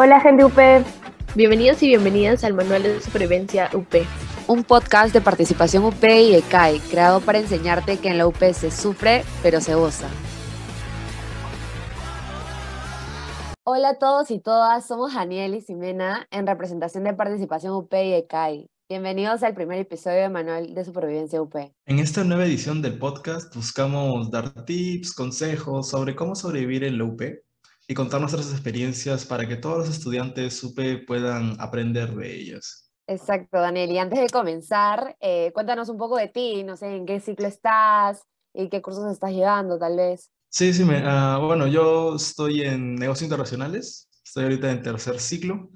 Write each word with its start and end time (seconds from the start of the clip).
Hola 0.00 0.20
gente 0.20 0.44
UP. 0.44 0.56
Bienvenidos 1.34 1.82
y 1.82 1.88
bienvenidas 1.88 2.44
al 2.44 2.54
Manual 2.54 2.84
de 2.84 3.00
Supervivencia 3.00 3.68
UP. 3.74 3.92
Un 4.46 4.62
podcast 4.62 5.12
de 5.12 5.20
participación 5.20 5.82
UP 5.82 6.04
y 6.04 6.36
ECAI, 6.36 6.78
creado 6.78 7.20
para 7.20 7.40
enseñarte 7.40 7.98
que 7.98 8.08
en 8.08 8.18
la 8.18 8.28
UP 8.28 8.40
se 8.52 8.70
sufre, 8.70 9.24
pero 9.42 9.60
se 9.60 9.74
goza. 9.74 10.08
Hola 13.64 13.88
a 13.88 13.98
todos 13.98 14.30
y 14.30 14.38
todas, 14.38 14.86
somos 14.86 15.14
Daniel 15.14 15.56
y 15.56 15.62
Simena 15.62 16.28
en 16.30 16.46
representación 16.46 17.02
de 17.02 17.14
participación 17.14 17.74
UP 17.74 17.92
y 17.92 18.12
ECAI. 18.12 18.70
Bienvenidos 18.88 19.42
al 19.42 19.54
primer 19.54 19.80
episodio 19.80 20.18
de 20.18 20.28
Manual 20.28 20.74
de 20.74 20.84
Supervivencia 20.84 21.42
UP. 21.42 21.56
En 21.86 21.98
esta 21.98 22.22
nueva 22.22 22.44
edición 22.44 22.82
del 22.82 23.00
podcast 23.00 23.52
buscamos 23.52 24.30
dar 24.30 24.64
tips, 24.64 25.12
consejos 25.12 25.88
sobre 25.88 26.14
cómo 26.14 26.36
sobrevivir 26.36 26.84
en 26.84 26.98
la 26.98 27.04
UP 27.04 27.20
y 27.90 27.94
contar 27.94 28.20
nuestras 28.20 28.52
experiencias 28.52 29.24
para 29.24 29.48
que 29.48 29.56
todos 29.56 29.78
los 29.78 29.88
estudiantes 29.88 30.62
UP 30.62 30.78
puedan 31.06 31.56
aprender 31.58 32.14
de 32.14 32.36
ellas. 32.36 32.92
Exacto, 33.06 33.58
Daniel. 33.58 33.90
Y 33.90 33.98
antes 33.98 34.20
de 34.20 34.28
comenzar, 34.28 35.16
eh, 35.20 35.50
cuéntanos 35.54 35.88
un 35.88 35.96
poco 35.96 36.18
de 36.18 36.28
ti, 36.28 36.62
no 36.62 36.76
sé, 36.76 36.94
en 36.94 37.06
qué 37.06 37.18
ciclo 37.18 37.48
estás 37.48 38.22
y 38.52 38.68
qué 38.68 38.82
cursos 38.82 39.10
estás 39.10 39.32
llevando, 39.32 39.78
tal 39.78 39.96
vez. 39.96 40.30
Sí, 40.50 40.74
sí, 40.74 40.84
me, 40.84 41.02
ah, 41.02 41.38
bueno, 41.42 41.66
yo 41.66 42.16
estoy 42.16 42.60
en 42.60 42.94
negocios 42.96 43.24
internacionales, 43.24 44.10
estoy 44.22 44.44
ahorita 44.44 44.70
en 44.70 44.82
tercer 44.82 45.18
ciclo. 45.18 45.70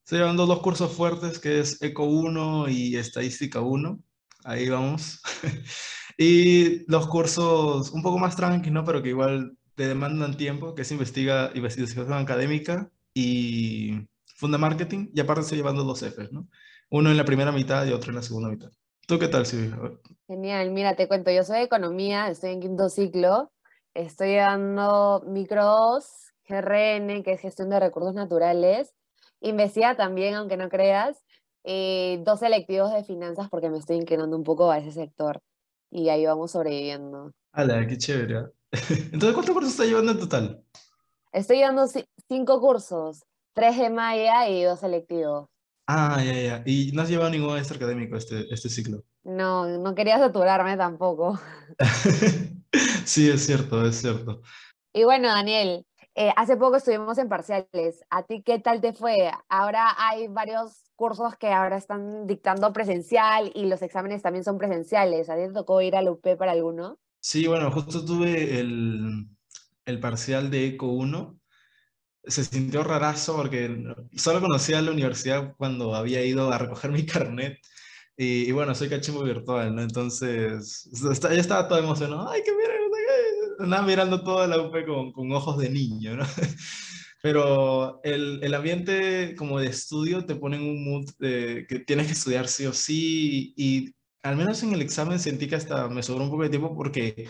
Estoy 0.00 0.18
llevando 0.18 0.46
dos 0.46 0.60
cursos 0.60 0.92
fuertes, 0.92 1.38
que 1.38 1.60
es 1.60 1.80
Eco 1.80 2.04
1 2.04 2.68
y 2.68 2.96
Estadística 2.96 3.60
1. 3.60 3.98
Ahí 4.44 4.68
vamos. 4.68 5.20
y 6.18 6.90
los 6.90 7.06
cursos 7.06 7.92
un 7.92 8.02
poco 8.02 8.18
más 8.18 8.34
tranquilos, 8.34 8.74
¿no? 8.74 8.84
Pero 8.84 9.02
que 9.02 9.10
igual 9.10 9.56
te 9.74 9.86
demandan 9.86 10.36
tiempo, 10.36 10.74
que 10.74 10.82
es 10.82 10.92
investiga, 10.92 11.50
investigación 11.54 12.12
académica 12.12 12.90
y 13.12 14.06
funda 14.36 14.58
marketing. 14.58 15.08
Y 15.14 15.20
aparte 15.20 15.42
estoy 15.42 15.58
llevando 15.58 15.84
dos 15.84 16.02
Fs, 16.02 16.32
¿no? 16.32 16.48
Uno 16.90 17.10
en 17.10 17.16
la 17.16 17.24
primera 17.24 17.52
mitad 17.52 17.84
y 17.86 17.92
otro 17.92 18.10
en 18.10 18.16
la 18.16 18.22
segunda 18.22 18.48
mitad. 18.48 18.70
¿Tú 19.06 19.18
qué 19.18 19.28
tal, 19.28 19.46
Silvia? 19.46 19.78
Genial, 20.26 20.70
mira, 20.70 20.96
te 20.96 21.08
cuento, 21.08 21.30
yo 21.30 21.44
soy 21.44 21.58
de 21.58 21.64
economía, 21.64 22.28
estoy 22.28 22.52
en 22.52 22.60
quinto 22.60 22.88
ciclo, 22.88 23.52
estoy 23.92 24.28
llevando 24.28 25.22
micro 25.26 25.64
2, 25.64 26.04
GRN, 26.48 27.22
que 27.22 27.32
es 27.32 27.40
gestión 27.40 27.68
de 27.68 27.80
recursos 27.80 28.14
naturales, 28.14 28.94
Investiga 29.44 29.94
también, 29.94 30.34
aunque 30.34 30.56
no 30.56 30.70
creas, 30.70 31.22
eh, 31.64 32.18
dos 32.24 32.40
selectivos 32.40 32.90
de 32.94 33.04
finanzas 33.04 33.50
porque 33.50 33.68
me 33.68 33.76
estoy 33.76 33.96
inclinando 33.96 34.36
un 34.38 34.42
poco 34.42 34.70
a 34.70 34.78
ese 34.78 34.90
sector 34.90 35.38
y 35.90 36.08
ahí 36.08 36.24
vamos 36.24 36.52
sobreviviendo. 36.52 37.30
¡Hala, 37.52 37.86
qué 37.86 37.98
chévere! 37.98 38.46
Entonces, 39.12 39.34
¿cuántos 39.34 39.54
cursos 39.54 39.72
estás 39.72 39.86
llevando 39.86 40.12
en 40.12 40.18
total? 40.18 40.64
Estoy 41.32 41.58
llevando 41.58 41.86
cinco 42.28 42.60
cursos, 42.60 43.24
tres 43.52 43.78
de 43.78 43.90
Maya 43.90 44.48
y 44.48 44.62
dos 44.62 44.80
selectivos. 44.80 45.48
Ah, 45.86 46.22
ya, 46.24 46.32
ya. 46.32 46.62
¿Y 46.64 46.92
no 46.92 47.02
has 47.02 47.08
llevado 47.08 47.30
ningún 47.30 47.58
extra 47.58 47.76
académico 47.76 48.16
este, 48.16 48.52
este 48.52 48.68
ciclo? 48.68 49.02
No, 49.22 49.66
no 49.66 49.94
quería 49.94 50.18
saturarme 50.18 50.76
tampoco. 50.76 51.38
sí, 53.04 53.30
es 53.30 53.44
cierto, 53.44 53.84
es 53.84 53.96
cierto. 53.96 54.40
Y 54.92 55.04
bueno, 55.04 55.28
Daniel, 55.28 55.86
eh, 56.14 56.32
hace 56.36 56.56
poco 56.56 56.76
estuvimos 56.76 57.18
en 57.18 57.28
parciales. 57.28 58.02
¿A 58.08 58.22
ti 58.22 58.42
qué 58.42 58.58
tal 58.60 58.80
te 58.80 58.92
fue? 58.92 59.30
Ahora 59.48 59.94
hay 59.98 60.28
varios 60.28 60.84
cursos 60.96 61.36
que 61.36 61.48
ahora 61.48 61.76
están 61.76 62.26
dictando 62.26 62.72
presencial 62.72 63.50
y 63.54 63.66
los 63.66 63.82
exámenes 63.82 64.22
también 64.22 64.44
son 64.44 64.56
presenciales. 64.56 65.28
¿A 65.28 65.36
ti 65.36 65.42
te 65.42 65.52
tocó 65.52 65.82
ir 65.82 65.96
al 65.96 66.08
UP 66.08 66.36
para 66.36 66.52
alguno? 66.52 66.98
Sí, 67.26 67.46
bueno, 67.46 67.70
justo 67.70 68.04
tuve 68.04 68.60
el, 68.60 69.26
el 69.86 69.98
parcial 69.98 70.50
de 70.50 70.66
ECO 70.66 70.88
1. 70.88 71.40
Se 72.24 72.44
sintió 72.44 72.84
rarazo 72.84 73.34
porque 73.36 73.82
solo 74.14 74.42
conocía 74.42 74.82
la 74.82 74.90
universidad 74.90 75.54
cuando 75.56 75.94
había 75.94 76.22
ido 76.22 76.52
a 76.52 76.58
recoger 76.58 76.92
mi 76.92 77.06
carnet. 77.06 77.58
Y, 78.14 78.52
bueno, 78.52 78.74
soy 78.74 78.90
cachimbo 78.90 79.22
virtual, 79.24 79.74
¿no? 79.74 79.80
Entonces, 79.82 80.86
ya 80.92 81.30
estaba 81.30 81.66
todo 81.66 81.78
emocionado. 81.78 82.28
¡Ay, 82.28 82.42
qué 82.44 82.52
mira! 82.52 82.74
andaba 83.58 83.86
mirando 83.86 84.22
toda 84.22 84.46
la 84.46 84.60
UP 84.60 84.84
con, 84.84 85.12
con 85.12 85.32
ojos 85.32 85.56
de 85.58 85.70
niño, 85.70 86.16
¿no? 86.16 86.26
Pero 87.22 88.00
el, 88.04 88.40
el, 88.42 88.52
ambiente 88.52 89.34
como 89.36 89.60
de 89.60 89.68
estudio 89.68 90.26
te 90.26 90.36
pone 90.36 90.56
en 90.56 90.62
un 90.64 90.84
mood 90.84 91.10
de 91.18 91.64
que 91.66 91.78
tienes 91.78 92.06
que 92.06 92.12
estudiar 92.12 92.48
sí 92.48 92.66
o 92.66 92.74
sí 92.74 93.54
y 93.56 93.94
al 94.24 94.36
menos 94.36 94.62
en 94.62 94.72
el 94.72 94.82
examen 94.82 95.18
sentí 95.20 95.46
que 95.46 95.56
hasta 95.56 95.86
me 95.88 96.02
sobró 96.02 96.24
un 96.24 96.30
poco 96.30 96.44
de 96.44 96.48
tiempo 96.48 96.74
porque 96.74 97.28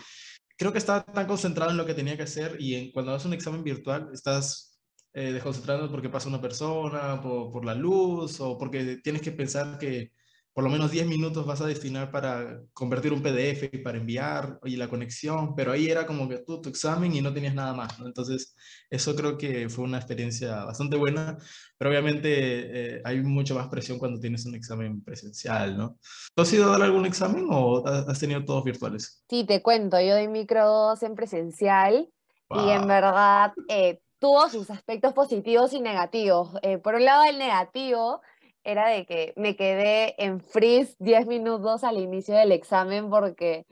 creo 0.56 0.72
que 0.72 0.78
estaba 0.78 1.04
tan 1.04 1.26
concentrado 1.26 1.72
en 1.72 1.76
lo 1.76 1.84
que 1.84 1.94
tenía 1.94 2.16
que 2.16 2.22
hacer 2.22 2.56
y 2.60 2.76
en, 2.76 2.92
cuando 2.92 3.12
haces 3.12 3.26
un 3.26 3.34
examen 3.34 3.64
virtual 3.64 4.10
estás 4.12 4.80
eh, 5.12 5.32
desconcentrando 5.32 5.90
porque 5.90 6.08
pasa 6.08 6.28
una 6.28 6.40
persona, 6.40 7.20
por 7.20 7.64
la 7.64 7.74
luz 7.74 8.40
o 8.40 8.56
porque 8.56 9.00
tienes 9.02 9.22
que 9.22 9.32
pensar 9.32 9.76
que 9.78 10.12
por 10.54 10.62
lo 10.62 10.70
menos 10.70 10.92
10 10.92 11.06
minutos 11.08 11.44
vas 11.44 11.60
a 11.60 11.66
destinar 11.66 12.12
para 12.12 12.60
convertir 12.72 13.12
un 13.12 13.20
PDF 13.20 13.70
y 13.72 13.78
para 13.78 13.98
enviar, 13.98 14.60
y 14.64 14.76
la 14.76 14.88
conexión, 14.88 15.56
pero 15.56 15.72
ahí 15.72 15.88
era 15.88 16.06
como 16.06 16.28
que 16.28 16.38
tú, 16.38 16.62
tu 16.62 16.68
examen 16.68 17.12
y 17.12 17.20
no 17.20 17.34
tenías 17.34 17.56
nada 17.56 17.74
más, 17.74 17.98
¿no? 17.98 18.06
Entonces, 18.06 18.54
eso 18.88 19.16
creo 19.16 19.36
que 19.36 19.68
fue 19.68 19.84
una 19.84 19.98
experiencia 19.98 20.64
bastante 20.64 20.96
buena, 20.96 21.36
pero 21.76 21.90
obviamente 21.90 22.28
eh, 22.28 23.02
hay 23.04 23.20
mucho 23.20 23.56
más 23.56 23.66
presión 23.66 23.98
cuando 23.98 24.20
tienes 24.20 24.46
un 24.46 24.54
examen 24.54 25.02
presencial, 25.02 25.76
¿no? 25.76 25.98
¿Tú 26.36 26.42
has 26.42 26.52
ido 26.52 26.66
a 26.66 26.78
dar 26.78 26.82
algún 26.82 27.04
examen 27.04 27.46
o 27.50 27.84
has 27.84 28.20
tenido 28.20 28.44
todos 28.44 28.62
virtuales? 28.62 29.24
Sí, 29.28 29.44
te 29.44 29.60
cuento, 29.60 30.00
yo 30.00 30.14
doy 30.14 30.28
micro 30.28 30.68
2 30.68 31.02
en 31.02 31.16
presencial 31.16 32.08
y 32.50 32.70
en 32.70 32.86
verdad 32.86 33.52
eh, 33.68 34.00
tuvo 34.20 34.48
sus 34.48 34.70
aspectos 34.70 35.12
positivos 35.12 35.72
y 35.72 35.80
negativos. 35.80 36.50
Eh, 36.62 36.78
por 36.78 36.94
un 36.94 37.04
lado, 37.04 37.24
el 37.24 37.38
negativo 37.38 38.20
era 38.64 38.88
de 38.88 39.06
que 39.06 39.32
me 39.36 39.56
quedé 39.56 40.14
en 40.22 40.40
freeze 40.40 40.96
10 40.98 41.26
minutos 41.26 41.84
al 41.84 41.98
inicio 41.98 42.34
del 42.34 42.52
examen 42.52 43.10
porque 43.10 43.66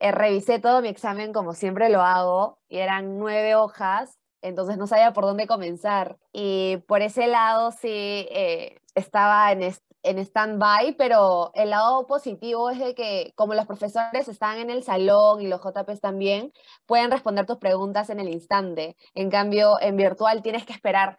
eh, 0.00 0.12
revisé 0.12 0.58
todo 0.58 0.82
mi 0.82 0.88
examen 0.88 1.32
como 1.32 1.54
siempre 1.54 1.88
lo 1.90 2.02
hago 2.02 2.58
y 2.68 2.78
eran 2.78 3.18
nueve 3.18 3.54
hojas, 3.54 4.18
entonces 4.42 4.76
no 4.78 4.86
sabía 4.86 5.12
por 5.12 5.24
dónde 5.24 5.46
comenzar. 5.46 6.18
Y 6.32 6.78
por 6.86 7.02
ese 7.02 7.26
lado 7.26 7.72
sí 7.72 8.26
eh, 8.30 8.80
estaba 8.94 9.52
en, 9.52 9.62
en 10.02 10.18
stand-by, 10.18 10.94
pero 10.96 11.50
el 11.54 11.70
lado 11.70 12.06
positivo 12.06 12.70
es 12.70 12.78
de 12.78 12.94
que 12.94 13.32
como 13.36 13.54
los 13.54 13.66
profesores 13.66 14.28
están 14.28 14.58
en 14.58 14.70
el 14.70 14.82
salón 14.82 15.42
y 15.42 15.48
los 15.48 15.60
JPs 15.62 16.00
también, 16.00 16.52
pueden 16.86 17.10
responder 17.10 17.46
tus 17.46 17.58
preguntas 17.58 18.10
en 18.10 18.20
el 18.20 18.28
instante. 18.28 18.96
En 19.14 19.30
cambio, 19.30 19.80
en 19.80 19.96
virtual 19.96 20.42
tienes 20.42 20.64
que 20.64 20.72
esperar 20.72 21.18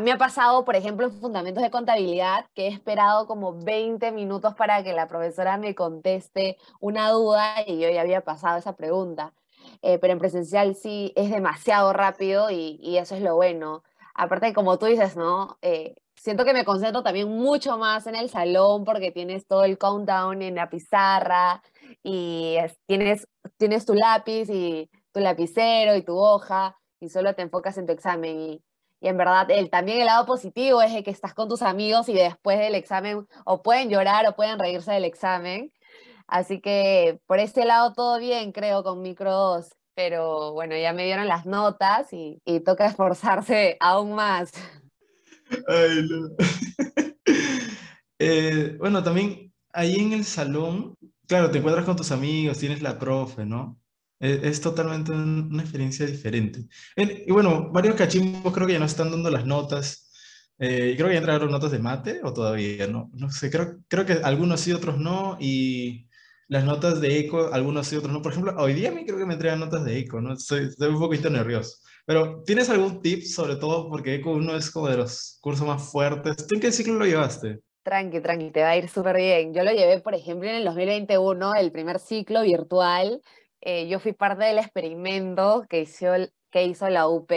me 0.00 0.12
ha 0.12 0.18
pasado, 0.18 0.64
por 0.64 0.76
ejemplo, 0.76 1.06
en 1.06 1.12
fundamentos 1.20 1.62
de 1.62 1.70
contabilidad, 1.70 2.46
que 2.54 2.66
he 2.66 2.68
esperado 2.68 3.26
como 3.26 3.54
20 3.62 4.12
minutos 4.12 4.54
para 4.54 4.82
que 4.82 4.92
la 4.92 5.08
profesora 5.08 5.58
me 5.58 5.74
conteste 5.74 6.56
una 6.80 7.10
duda 7.10 7.56
y 7.66 7.78
yo 7.78 7.90
ya 7.90 8.00
había 8.00 8.22
pasado 8.22 8.58
esa 8.58 8.74
pregunta. 8.76 9.34
Eh, 9.82 9.98
pero 9.98 10.12
en 10.12 10.18
presencial 10.18 10.74
sí 10.74 11.12
es 11.16 11.30
demasiado 11.30 11.92
rápido 11.92 12.50
y, 12.50 12.96
eso 12.98 13.14
es 13.14 13.22
lo 13.22 13.36
bueno. 13.36 13.82
Aparte, 14.14 14.52
como 14.52 14.78
tú 14.78 14.86
dices, 14.86 15.16
¿no? 15.16 15.58
Eh, 15.62 15.94
siento 16.16 16.44
que 16.44 16.52
me 16.54 16.64
concentro 16.64 17.02
también 17.02 17.28
mucho 17.28 17.78
más 17.78 18.06
en 18.06 18.14
el 18.16 18.28
salón 18.30 18.84
porque 18.84 19.10
tienes 19.10 19.46
todo 19.46 19.64
el 19.64 19.78
countdown 19.78 20.42
en 20.42 20.54
la 20.56 20.70
pizarra 20.70 21.62
y 22.02 22.56
tienes, 22.86 23.28
tienes 23.56 23.86
tu 23.86 23.94
lápiz 23.94 24.48
y 24.50 24.90
tu 25.12 25.20
lapicero 25.20 25.96
y 25.96 26.02
tu 26.02 26.16
hoja 26.16 26.76
y 27.00 27.08
solo 27.08 27.34
te 27.34 27.42
enfocas 27.42 27.78
en 27.78 27.86
tu 27.86 27.92
examen. 27.92 28.40
Y, 28.40 28.64
y 29.02 29.08
en 29.08 29.16
verdad, 29.16 29.50
el, 29.50 29.68
también 29.68 29.98
el 29.98 30.06
lado 30.06 30.24
positivo 30.26 30.80
es 30.80 31.02
que 31.02 31.10
estás 31.10 31.34
con 31.34 31.48
tus 31.48 31.60
amigos 31.62 32.08
y 32.08 32.14
después 32.14 32.56
del 32.60 32.76
examen 32.76 33.26
o 33.44 33.60
pueden 33.60 33.90
llorar 33.90 34.28
o 34.28 34.36
pueden 34.36 34.60
reírse 34.60 34.92
del 34.92 35.04
examen. 35.04 35.72
Así 36.28 36.60
que 36.60 37.20
por 37.26 37.40
este 37.40 37.64
lado 37.64 37.92
todo 37.94 38.20
bien, 38.20 38.52
creo, 38.52 38.84
con 38.84 39.02
Micro 39.02 39.32
2. 39.32 39.70
Pero 39.94 40.52
bueno, 40.52 40.76
ya 40.76 40.92
me 40.92 41.04
dieron 41.04 41.26
las 41.26 41.46
notas 41.46 42.12
y, 42.12 42.40
y 42.44 42.60
toca 42.60 42.86
esforzarse 42.86 43.76
aún 43.80 44.14
más. 44.14 44.52
Eh, 48.24 48.76
bueno, 48.78 49.02
también 49.02 49.52
ahí 49.72 49.96
en 49.96 50.12
el 50.12 50.24
salón, 50.24 50.94
claro, 51.26 51.50
te 51.50 51.58
encuentras 51.58 51.84
con 51.84 51.96
tus 51.96 52.12
amigos, 52.12 52.56
tienes 52.56 52.80
la 52.80 52.96
profe, 52.96 53.44
¿no? 53.44 53.81
Es, 54.22 54.60
totalmente 54.60 55.10
una 55.10 55.62
experiencia 55.64 56.06
diferente. 56.06 56.60
y 56.96 57.32
bueno, 57.32 57.72
varios 57.72 57.96
cachimbos 57.96 58.52
creo 58.54 58.68
que 58.68 58.74
ya 58.74 58.78
nos 58.78 58.92
están 58.92 59.10
dando 59.10 59.28
las 59.30 59.44
notas. 59.44 60.12
Eh, 60.60 60.94
creo 60.96 61.08
que 61.08 61.14
ya 61.14 61.18
entraron 61.18 61.50
notas 61.50 61.72
de 61.72 61.80
mate 61.80 62.20
o 62.22 62.32
todavía 62.32 62.86
no. 62.86 63.10
No 63.14 63.30
sé, 63.32 63.50
creo, 63.50 63.80
creo 63.88 64.06
que 64.06 64.12
algunos 64.22 64.60
sí, 64.60 64.72
otros 64.72 64.96
no. 64.98 65.36
Y 65.40 66.08
las 66.46 66.64
notas 66.64 67.00
de 67.00 67.18
eco, 67.18 67.52
algunos 67.52 67.88
sí, 67.88 67.96
otros 67.96 68.12
no. 68.12 68.22
Por 68.22 68.30
ejemplo, 68.30 68.54
hoy 68.58 68.74
día 68.74 68.90
a 68.90 68.92
mí 68.92 69.04
creo 69.04 69.18
que 69.18 69.26
me 69.26 69.34
entregan 69.34 69.58
notas 69.58 69.84
de 69.84 69.98
eco, 69.98 70.20
¿no? 70.20 70.34
Estoy, 70.34 70.66
estoy 70.66 70.90
un 70.90 71.00
poquito 71.00 71.28
nervioso. 71.28 71.78
Pero, 72.06 72.44
¿tienes 72.44 72.70
algún 72.70 73.02
tip 73.02 73.24
sobre 73.24 73.56
todo? 73.56 73.88
Porque 73.88 74.14
eco 74.14 74.30
uno 74.30 74.54
es 74.54 74.70
como 74.70 74.88
de 74.88 74.98
los 74.98 75.38
cursos 75.40 75.66
más 75.66 75.90
fuertes. 75.90 76.46
¿Tú 76.46 76.54
en 76.54 76.60
qué 76.60 76.70
ciclo 76.70 76.94
lo 76.94 77.06
llevaste? 77.06 77.58
Tranqui, 77.82 78.20
tranqui, 78.20 78.52
te 78.52 78.62
va 78.62 78.70
a 78.70 78.76
ir 78.76 78.88
súper 78.88 79.16
bien. 79.16 79.52
Yo 79.52 79.64
lo 79.64 79.72
llevé, 79.72 80.00
por 80.00 80.14
ejemplo, 80.14 80.48
en 80.48 80.54
el 80.54 80.64
2021, 80.64 81.54
el 81.56 81.72
primer 81.72 81.98
ciclo 81.98 82.42
virtual. 82.42 83.20
Eh, 83.62 83.86
yo 83.88 84.00
fui 84.00 84.12
parte 84.12 84.44
del 84.44 84.58
experimento 84.58 85.64
que 85.68 85.80
hizo, 85.82 86.06
que 86.50 86.64
hizo 86.64 86.88
la 86.90 87.08
UP 87.08 87.30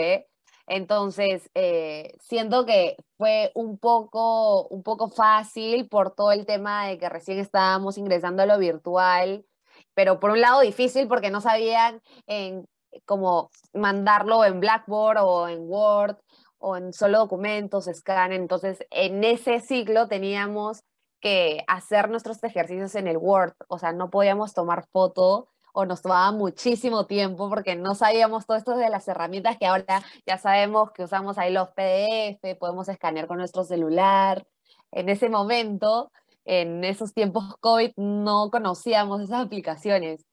Entonces, 0.66 1.48
eh, 1.54 2.12
siento 2.20 2.66
que 2.66 2.96
fue 3.16 3.52
un 3.54 3.78
poco, 3.78 4.66
un 4.68 4.82
poco 4.82 5.08
fácil 5.08 5.88
por 5.88 6.14
todo 6.14 6.32
el 6.32 6.44
tema 6.46 6.86
de 6.88 6.98
que 6.98 7.08
recién 7.08 7.38
estábamos 7.38 7.96
ingresando 7.98 8.42
a 8.42 8.46
lo 8.46 8.58
virtual, 8.58 9.46
pero 9.94 10.18
por 10.20 10.30
un 10.32 10.40
lado 10.40 10.60
difícil 10.60 11.06
porque 11.08 11.30
no 11.30 11.40
sabían 11.40 12.02
en 12.26 12.66
cómo 13.04 13.50
mandarlo 13.72 14.44
en 14.44 14.60
Blackboard 14.60 15.18
o 15.22 15.48
en 15.48 15.60
Word 15.68 16.16
o 16.58 16.76
en 16.76 16.92
solo 16.92 17.18
documentos, 17.18 17.86
scan. 17.92 18.32
Entonces, 18.32 18.78
en 18.90 19.22
ese 19.24 19.60
ciclo 19.60 20.08
teníamos 20.08 20.82
que 21.20 21.62
hacer 21.68 22.10
nuestros 22.10 22.42
ejercicios 22.42 22.94
en 22.96 23.06
el 23.08 23.16
Word, 23.18 23.54
o 23.68 23.78
sea, 23.78 23.92
no 23.92 24.10
podíamos 24.10 24.54
tomar 24.54 24.86
foto 24.92 25.48
o 25.78 25.84
nos 25.84 26.00
tomaba 26.00 26.32
muchísimo 26.32 27.04
tiempo 27.04 27.50
porque 27.50 27.76
no 27.76 27.94
sabíamos 27.94 28.46
todo 28.46 28.56
esto 28.56 28.78
de 28.78 28.88
las 28.88 29.06
herramientas 29.08 29.58
que 29.58 29.66
ahora 29.66 30.02
ya 30.24 30.38
sabemos 30.38 30.90
que 30.92 31.04
usamos 31.04 31.36
ahí 31.36 31.52
los 31.52 31.68
PDF, 31.72 32.56
podemos 32.58 32.88
escanear 32.88 33.26
con 33.26 33.36
nuestro 33.36 33.62
celular. 33.62 34.46
En 34.90 35.10
ese 35.10 35.28
momento, 35.28 36.10
en 36.46 36.82
esos 36.82 37.12
tiempos 37.12 37.58
COVID, 37.60 37.92
no 37.96 38.50
conocíamos 38.50 39.20
esas 39.20 39.44
aplicaciones, 39.44 40.24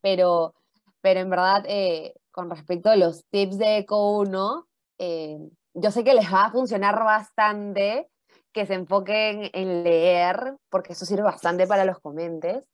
pero, 0.00 0.54
pero 1.00 1.18
en 1.18 1.28
verdad, 1.28 1.64
eh, 1.66 2.14
con 2.30 2.48
respecto 2.48 2.88
a 2.88 2.94
los 2.94 3.24
tips 3.30 3.58
de 3.58 3.78
Eco 3.78 4.16
1, 4.18 4.68
eh, 4.98 5.38
yo 5.74 5.90
sé 5.90 6.04
que 6.04 6.14
les 6.14 6.32
va 6.32 6.44
a 6.44 6.52
funcionar 6.52 7.02
bastante 7.02 8.08
que 8.52 8.64
se 8.64 8.74
enfoquen 8.74 9.50
en 9.54 9.82
leer, 9.82 10.54
porque 10.70 10.92
eso 10.92 11.04
sirve 11.04 11.24
bastante 11.24 11.66
para 11.66 11.84
los 11.84 11.98
comentes. 11.98 12.64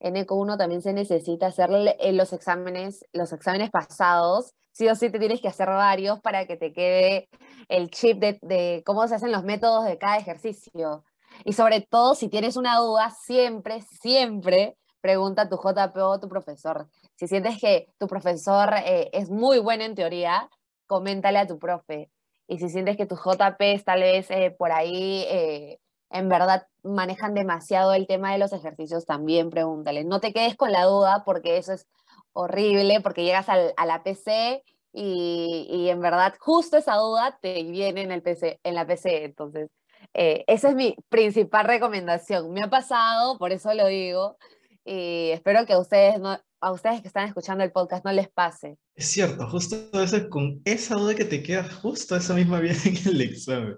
En 0.00 0.16
ECO 0.16 0.34
1 0.36 0.56
también 0.56 0.82
se 0.82 0.92
necesita 0.92 1.46
hacer 1.46 1.70
los 1.70 2.32
exámenes, 2.32 3.04
los 3.12 3.32
exámenes 3.32 3.70
pasados. 3.70 4.52
Sí 4.72 4.88
o 4.88 4.94
sí 4.94 5.08
te 5.10 5.18
tienes 5.18 5.40
que 5.40 5.48
hacer 5.48 5.68
varios 5.68 6.20
para 6.20 6.46
que 6.46 6.56
te 6.56 6.72
quede 6.72 7.28
el 7.68 7.90
chip 7.90 8.18
de, 8.18 8.38
de 8.42 8.82
cómo 8.84 9.06
se 9.06 9.14
hacen 9.14 9.32
los 9.32 9.44
métodos 9.44 9.84
de 9.84 9.98
cada 9.98 10.16
ejercicio. 10.16 11.04
Y 11.44 11.52
sobre 11.52 11.80
todo, 11.80 12.14
si 12.14 12.28
tienes 12.28 12.56
una 12.56 12.76
duda, 12.78 13.10
siempre, 13.10 13.80
siempre 13.82 14.76
pregunta 15.00 15.42
a 15.42 15.48
tu 15.48 15.56
JP 15.56 15.96
o 15.98 16.18
tu 16.18 16.28
profesor. 16.28 16.88
Si 17.16 17.28
sientes 17.28 17.60
que 17.60 17.88
tu 17.98 18.06
profesor 18.06 18.72
eh, 18.84 19.10
es 19.12 19.30
muy 19.30 19.58
bueno 19.58 19.84
en 19.84 19.94
teoría, 19.94 20.48
coméntale 20.86 21.38
a 21.38 21.46
tu 21.46 21.58
profe. 21.58 22.10
Y 22.46 22.58
si 22.58 22.68
sientes 22.68 22.96
que 22.96 23.06
tus 23.06 23.18
JP 23.18 23.84
tal 23.84 24.00
vez 24.00 24.30
eh, 24.30 24.54
por 24.56 24.72
ahí 24.72 25.24
eh, 25.28 25.78
en 26.14 26.28
verdad 26.28 26.68
manejan 26.84 27.34
demasiado 27.34 27.92
el 27.92 28.06
tema 28.06 28.32
de 28.32 28.38
los 28.38 28.52
ejercicios, 28.52 29.04
también 29.04 29.50
pregúntale. 29.50 30.04
No 30.04 30.20
te 30.20 30.32
quedes 30.32 30.56
con 30.56 30.70
la 30.70 30.84
duda 30.84 31.24
porque 31.24 31.58
eso 31.58 31.72
es 31.72 31.88
horrible, 32.32 33.00
porque 33.00 33.24
llegas 33.24 33.48
al, 33.48 33.74
a 33.76 33.84
la 33.84 34.04
PC 34.04 34.62
y, 34.92 35.66
y, 35.68 35.88
en 35.88 36.00
verdad 36.00 36.34
justo 36.38 36.76
esa 36.76 36.94
duda 36.94 37.36
te 37.42 37.64
viene 37.64 38.02
en, 38.02 38.12
el 38.12 38.22
PC, 38.22 38.60
en 38.62 38.76
la 38.76 38.86
PC. 38.86 39.24
Entonces, 39.24 39.70
eh, 40.14 40.44
esa 40.46 40.68
es 40.68 40.76
mi 40.76 40.94
principal 41.08 41.66
recomendación. 41.66 42.52
Me 42.52 42.62
ha 42.62 42.70
pasado, 42.70 43.36
por 43.36 43.50
eso 43.50 43.74
lo 43.74 43.88
digo, 43.88 44.36
y 44.84 45.30
espero 45.30 45.66
que 45.66 45.72
a 45.72 45.80
ustedes, 45.80 46.20
no, 46.20 46.38
a 46.60 46.72
ustedes 46.72 47.00
que 47.00 47.08
están 47.08 47.26
escuchando 47.26 47.64
el 47.64 47.72
podcast 47.72 48.04
no 48.04 48.12
les 48.12 48.28
pase. 48.28 48.78
Es 48.94 49.08
cierto, 49.08 49.48
justo 49.48 49.76
eso, 50.00 50.28
con 50.30 50.62
esa 50.64 50.94
duda 50.94 51.16
que 51.16 51.24
te 51.24 51.42
queda, 51.42 51.64
justo 51.64 52.14
esa 52.14 52.34
misma 52.34 52.60
viene 52.60 52.78
en 52.84 53.08
el 53.08 53.20
examen. 53.20 53.76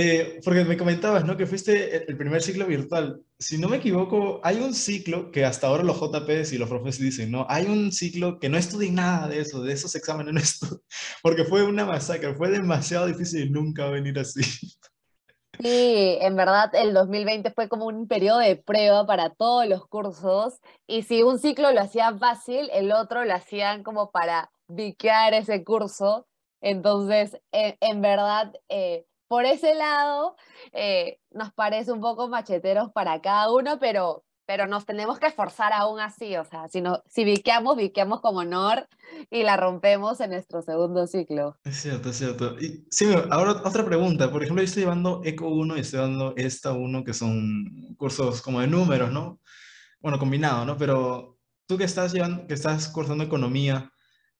Eh, 0.00 0.38
porque 0.44 0.64
me 0.64 0.76
comentabas, 0.76 1.24
¿no? 1.24 1.36
Que 1.36 1.44
fuiste 1.44 2.08
el 2.08 2.16
primer 2.16 2.40
ciclo 2.40 2.68
virtual. 2.68 3.20
Si 3.36 3.58
no 3.58 3.68
me 3.68 3.78
equivoco, 3.78 4.40
hay 4.44 4.58
un 4.58 4.72
ciclo 4.72 5.32
que 5.32 5.44
hasta 5.44 5.66
ahora 5.66 5.82
los 5.82 5.98
JPs 5.98 6.52
y 6.52 6.58
los 6.58 6.68
profesores 6.68 7.00
dicen, 7.00 7.32
¿no? 7.32 7.46
Hay 7.48 7.66
un 7.66 7.90
ciclo 7.90 8.38
que 8.38 8.48
no 8.48 8.58
estudié 8.58 8.92
nada 8.92 9.26
de 9.26 9.40
eso, 9.40 9.60
de 9.60 9.72
esos 9.72 9.96
exámenes 9.96 10.34
no 10.34 10.38
estudié, 10.38 10.78
porque 11.22 11.44
fue 11.44 11.64
una 11.64 11.84
masacre, 11.84 12.32
fue 12.36 12.48
demasiado 12.48 13.06
difícil 13.06 13.50
nunca 13.50 13.90
venir 13.90 14.16
así. 14.20 14.42
Sí, 15.60 16.16
en 16.20 16.36
verdad 16.36 16.72
el 16.76 16.94
2020 16.94 17.50
fue 17.50 17.68
como 17.68 17.86
un 17.86 18.06
periodo 18.06 18.38
de 18.38 18.54
prueba 18.54 19.04
para 19.04 19.30
todos 19.30 19.66
los 19.66 19.84
cursos 19.88 20.60
y 20.86 21.02
si 21.02 21.24
un 21.24 21.40
ciclo 21.40 21.72
lo 21.72 21.80
hacían 21.80 22.20
fácil, 22.20 22.70
el 22.72 22.92
otro 22.92 23.24
lo 23.24 23.34
hacían 23.34 23.82
como 23.82 24.12
para 24.12 24.52
biquear 24.68 25.34
ese 25.34 25.64
curso. 25.64 26.28
Entonces, 26.60 27.36
en, 27.52 28.00
verdad, 28.00 28.52
eh, 28.68 29.07
por 29.28 29.44
ese 29.44 29.74
lado, 29.74 30.36
eh, 30.72 31.20
nos 31.30 31.52
parece 31.52 31.92
un 31.92 32.00
poco 32.00 32.28
macheteros 32.28 32.90
para 32.92 33.20
cada 33.20 33.52
uno, 33.52 33.78
pero, 33.78 34.24
pero 34.46 34.66
nos 34.66 34.86
tenemos 34.86 35.18
que 35.18 35.26
esforzar 35.26 35.72
aún 35.74 36.00
así, 36.00 36.36
o 36.36 36.44
sea, 36.44 36.66
si, 36.68 36.80
no, 36.80 37.02
si 37.06 37.24
viqueamos, 37.24 37.76
viqueamos 37.76 38.20
con 38.22 38.36
honor 38.36 38.88
y 39.30 39.42
la 39.42 39.58
rompemos 39.58 40.20
en 40.20 40.30
nuestro 40.30 40.62
segundo 40.62 41.06
ciclo. 41.06 41.56
Es 41.64 41.76
cierto, 41.76 42.10
es 42.10 42.16
cierto. 42.16 42.58
Y, 42.58 42.86
sí, 42.90 43.06
ahora 43.30 43.52
otra 43.64 43.84
pregunta, 43.84 44.30
por 44.32 44.42
ejemplo, 44.42 44.62
yo 44.62 44.66
estoy 44.66 44.84
llevando 44.84 45.20
ECO 45.24 45.48
1 45.48 45.76
y 45.76 45.80
estoy 45.80 46.00
dando 46.00 46.34
ESTA 46.36 46.72
1, 46.72 47.04
que 47.04 47.12
son 47.12 47.94
cursos 47.98 48.40
como 48.40 48.60
de 48.60 48.66
números, 48.66 49.12
¿no? 49.12 49.40
Bueno, 50.00 50.18
combinado, 50.18 50.64
¿no? 50.64 50.78
Pero 50.78 51.38
tú 51.66 51.76
que 51.76 51.84
estás, 51.84 52.12
llevando, 52.12 52.46
que 52.46 52.54
estás 52.54 52.88
cursando 52.88 53.24
economía, 53.24 53.92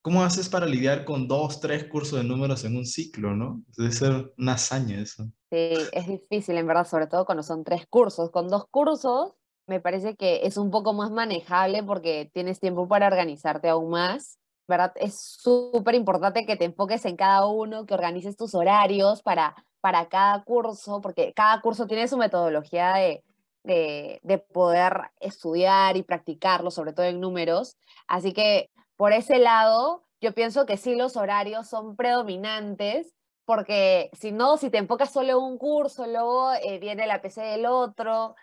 ¿Cómo 0.09 0.23
haces 0.23 0.49
para 0.49 0.65
lidiar 0.65 1.05
con 1.05 1.29
dos, 1.29 1.61
tres 1.61 1.85
cursos 1.85 2.19
de 2.19 2.25
números 2.25 2.65
en 2.65 2.79
un 2.79 2.87
ciclo, 2.87 3.37
no? 3.37 3.61
Debe 3.77 3.93
ser 3.93 4.33
una 4.39 4.53
hazaña 4.55 4.99
eso. 4.99 5.25
Sí, 5.51 5.75
es 5.93 6.07
difícil, 6.07 6.57
en 6.57 6.67
verdad, 6.67 6.87
sobre 6.87 7.09
todo 7.09 7.27
cuando 7.27 7.43
son 7.43 7.63
tres 7.63 7.87
cursos. 7.87 8.31
Con 8.31 8.49
dos 8.49 8.65
cursos 8.71 9.35
me 9.67 9.81
parece 9.81 10.17
que 10.17 10.41
es 10.45 10.57
un 10.57 10.71
poco 10.71 10.95
más 10.95 11.11
manejable 11.11 11.83
porque 11.83 12.31
tienes 12.33 12.59
tiempo 12.59 12.89
para 12.89 13.07
organizarte 13.07 13.69
aún 13.69 13.91
más. 13.91 14.39
¿Verdad? 14.67 14.93
Es 14.95 15.21
súper 15.21 15.95
importante 15.95 16.47
que 16.47 16.57
te 16.57 16.65
enfoques 16.65 17.05
en 17.05 17.17
cada 17.17 17.45
uno, 17.45 17.85
que 17.85 17.93
organices 17.93 18.35
tus 18.35 18.55
horarios 18.55 19.21
para, 19.21 19.55
para 19.83 20.09
cada 20.09 20.43
curso, 20.43 21.03
porque 21.03 21.35
cada 21.35 21.61
curso 21.61 21.87
tiene 21.87 22.09
su 22.09 22.17
metodología 22.17 22.95
de, 22.95 23.23
de, 23.63 24.21
de 24.23 24.39
poder 24.39 25.11
estudiar 25.21 25.99
y 25.99 26.03
practicarlo, 26.03 26.71
sobre 26.71 26.95
todo 26.95 27.05
en 27.05 27.21
números. 27.21 27.77
Así 28.07 28.33
que 28.33 28.71
por 28.99 29.13
ese 29.13 29.39
lado, 29.39 30.05
yo 30.21 30.35
pienso 30.35 30.67
que 30.67 30.77
sí 30.77 30.97
los 30.97 31.17
horarios 31.17 31.69
son 31.69 31.95
predominantes, 31.95 33.15
porque 33.45 34.11
si 34.13 34.33
no, 34.33 34.57
si 34.57 34.71
te 34.71 34.79
enfocas 34.79 35.13
solo 35.13 35.31
en 35.31 35.37
un 35.37 35.57
curso, 35.57 36.07
luego 36.09 36.53
eh, 36.55 36.81
viene 36.81 37.07
la 37.07 37.23
PC 37.23 37.41
del 37.43 37.67
otro 37.67 38.35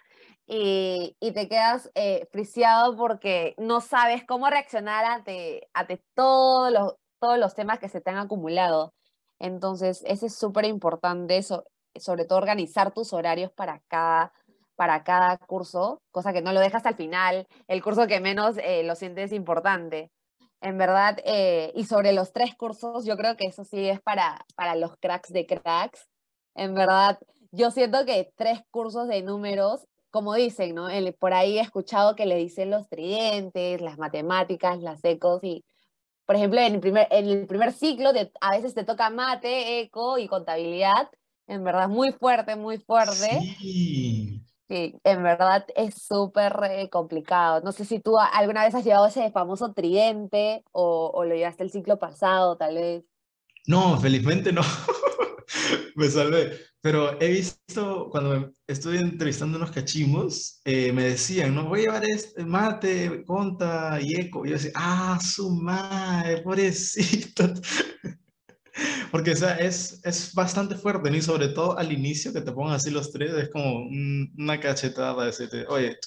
y, 0.48 1.18
te 1.20 1.50
quedas 1.50 1.92
eh, 1.96 2.30
porque 2.98 3.54
no 3.58 3.82
sabes 3.82 4.24
cómo 4.26 4.50
reaccionar 4.50 5.04
ante, 5.04 5.68
ante 5.74 6.02
todos, 6.16 6.72
los, 6.72 6.96
todos 7.20 7.38
los 7.38 7.54
temas 7.54 7.80
que 7.80 7.90
se 7.90 8.00
te 8.00 8.12
han 8.12 8.18
acumulado. 8.18 8.94
Entonces, 9.40 10.04
ese 10.08 10.28
es 10.28 10.38
súper 10.38 10.64
importante, 10.64 11.42
sobre 11.44 12.26
todo 12.26 12.38
organizar 12.38 12.94
tus 12.94 13.12
horarios 13.12 13.52
para 13.52 13.82
cada, 13.90 14.32
para 14.76 15.04
cada 15.04 15.38
curso, 15.38 16.02
cosa 16.12 16.32
que 16.32 16.42
no 16.42 16.54
lo 16.54 16.62
dejas 16.62 16.86
al 16.86 16.96
final, 16.96 17.46
el 17.68 17.84
curso 17.84 18.08
que 18.08 18.22
menos 18.22 18.58
eh, 18.60 18.84
lo 18.84 18.96
sientes 18.96 19.34
importante 19.34 20.12
en 20.62 20.78
verdad, 20.78 21.18
eh, 21.26 21.72
y 21.76 21.86
sobre 21.86 22.14
los 22.14 22.34
tres 22.34 22.56
cursos, 22.56 23.06
yo 23.06 23.18
creo 23.18 23.36
que 23.38 23.48
eso 23.48 23.64
sí 23.64 23.88
es 23.88 24.02
para, 24.02 24.46
para 24.56 24.76
los 24.76 24.98
cracks 24.98 25.32
de 25.32 25.46
cracks. 25.46 26.08
En 26.56 26.74
verdad, 26.74 27.20
yo 27.52 27.72
siento 27.72 28.06
que 28.06 28.32
tres 28.36 28.62
cursos 28.72 29.08
de 29.08 29.22
números, 29.22 29.88
como 30.10 30.34
dicen, 30.34 30.76
¿no? 30.76 30.88
por 31.20 31.34
ahí 31.34 31.58
he 31.58 31.62
escuchado 31.62 32.16
que 32.16 32.26
le 32.26 32.38
dicen 32.38 32.70
los 32.70 32.88
tridentes, 32.88 33.82
las 33.82 33.98
matemáticas, 33.98 34.82
las 34.82 35.04
ecos, 35.04 35.44
y 35.44 35.66
por 36.26 36.36
ejemplo, 36.36 36.60
en 36.60 36.76
el 36.76 36.80
primer, 36.80 37.08
en 37.12 37.28
el 37.28 37.48
primer 37.48 37.72
ciclo 37.72 38.12
a 38.42 38.52
veces 38.52 38.74
te 38.74 38.84
toca 38.84 39.10
mate, 39.10 39.82
eco 39.82 40.18
y 40.18 40.28
contabilidad, 40.28 41.10
en 41.48 41.64
verdad, 41.64 41.88
muy 41.88 42.12
fuerte, 42.12 42.56
muy 42.56 42.80
fuerte. 42.80 43.56
Sí. 43.60 44.45
Sí, 44.68 44.96
en 45.04 45.22
verdad 45.22 45.66
es 45.76 45.96
súper 46.02 46.90
complicado. 46.90 47.62
No 47.62 47.72
sé 47.72 47.86
si 47.86 48.00
tú 48.00 48.18
alguna 48.18 48.66
vez 48.66 48.74
has 48.74 48.84
llevado 48.84 49.06
ese 49.06 49.30
famoso 49.32 49.74
tridente 49.74 50.64
o, 50.72 51.24
lo 51.24 51.36
llevaste 51.36 51.64
el 51.64 51.72
ciclo 51.72 52.00
pasado, 52.00 52.58
tal 52.58 52.76
vez. 52.76 53.04
No, 53.68 54.00
felizmente 54.00 54.52
no. 54.52 54.62
me 55.96 56.10
salvé. 56.10 56.60
Pero 56.82 57.20
he 57.22 57.30
visto, 57.30 58.10
cuando 58.10 58.52
estuve 58.68 59.00
entrevistando 59.00 59.58
unos 59.58 59.72
cachimos, 59.72 60.62
eh, 60.66 60.92
me 60.92 61.04
decían, 61.04 61.54
no, 61.54 61.68
voy 61.68 61.82
a 61.82 61.84
llevar 61.84 62.06
este 62.06 62.46
mate, 62.46 63.24
conta 63.24 64.00
y 64.02 64.16
eco. 64.16 64.46
Y 64.46 64.50
yo 64.50 64.56
decía, 64.56 64.72
ah, 64.76 65.20
su 65.22 65.52
madre, 65.52 66.42
pobrecito. 66.42 67.54
Porque 69.12 69.32
o 69.32 69.36
sea, 69.36 69.56
es, 69.58 70.02
es 70.04 70.34
bastante 70.34 70.76
fuerte, 70.76 71.10
¿no? 71.10 71.18
Y 71.18 71.22
sobre 71.22 71.50
todo 71.50 71.78
al 71.78 71.92
inicio 71.92 72.34
que 72.34 72.42
te 72.42 72.52
pongan 72.52 72.76
así 72.76 72.92
los 72.92 73.12
tres, 73.12 73.34
es 73.34 73.50
como 73.50 73.86
una 73.86 74.60
cachetada 74.60 75.26
decirte, 75.26 75.66
oye, 75.68 75.98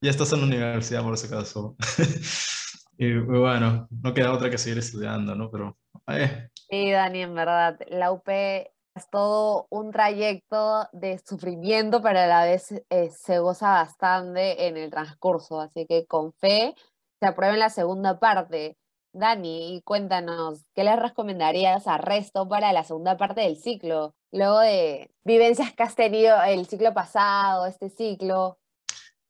ya 0.00 0.10
estás 0.10 0.32
en 0.32 0.40
la 0.40 0.46
universidad 0.46 1.02
por 1.02 1.14
ese 1.14 1.28
caso. 1.28 1.76
y 2.98 3.16
bueno, 3.18 3.88
no 3.90 4.14
queda 4.14 4.32
otra 4.32 4.50
que 4.50 4.58
seguir 4.58 4.78
estudiando, 4.78 5.34
¿no? 5.34 5.50
Pero... 5.50 5.78
Eh. 6.08 6.48
Sí, 6.68 6.90
Dani, 6.90 7.22
en 7.22 7.34
verdad, 7.34 7.78
la 7.88 8.12
UP 8.12 8.28
es 8.28 9.10
todo 9.10 9.66
un 9.70 9.90
trayecto 9.90 10.88
de 10.92 11.18
sufrimiento, 11.18 12.02
pero 12.02 12.20
a 12.20 12.26
la 12.26 12.44
vez 12.44 12.72
eh, 12.90 13.10
se 13.10 13.38
goza 13.38 13.70
bastante 13.70 14.66
en 14.66 14.76
el 14.76 14.90
transcurso, 14.90 15.60
así 15.60 15.86
que 15.86 16.06
con 16.06 16.32
fe 16.34 16.74
se 17.20 17.26
aprueba 17.26 17.54
en 17.54 17.60
la 17.60 17.70
segunda 17.70 18.18
parte 18.18 18.76
Dani, 19.14 19.80
cuéntanos, 19.84 20.64
¿qué 20.74 20.82
les 20.82 20.98
recomendarías 20.98 21.86
a 21.86 21.98
Resto 21.98 22.48
para 22.48 22.72
la 22.72 22.82
segunda 22.82 23.16
parte 23.16 23.42
del 23.42 23.56
ciclo? 23.56 24.16
Luego 24.32 24.58
de 24.58 25.08
vivencias 25.22 25.72
que 25.72 25.84
has 25.84 25.94
tenido 25.94 26.42
el 26.42 26.66
ciclo 26.66 26.92
pasado, 26.92 27.64
este 27.66 27.90
ciclo. 27.90 28.58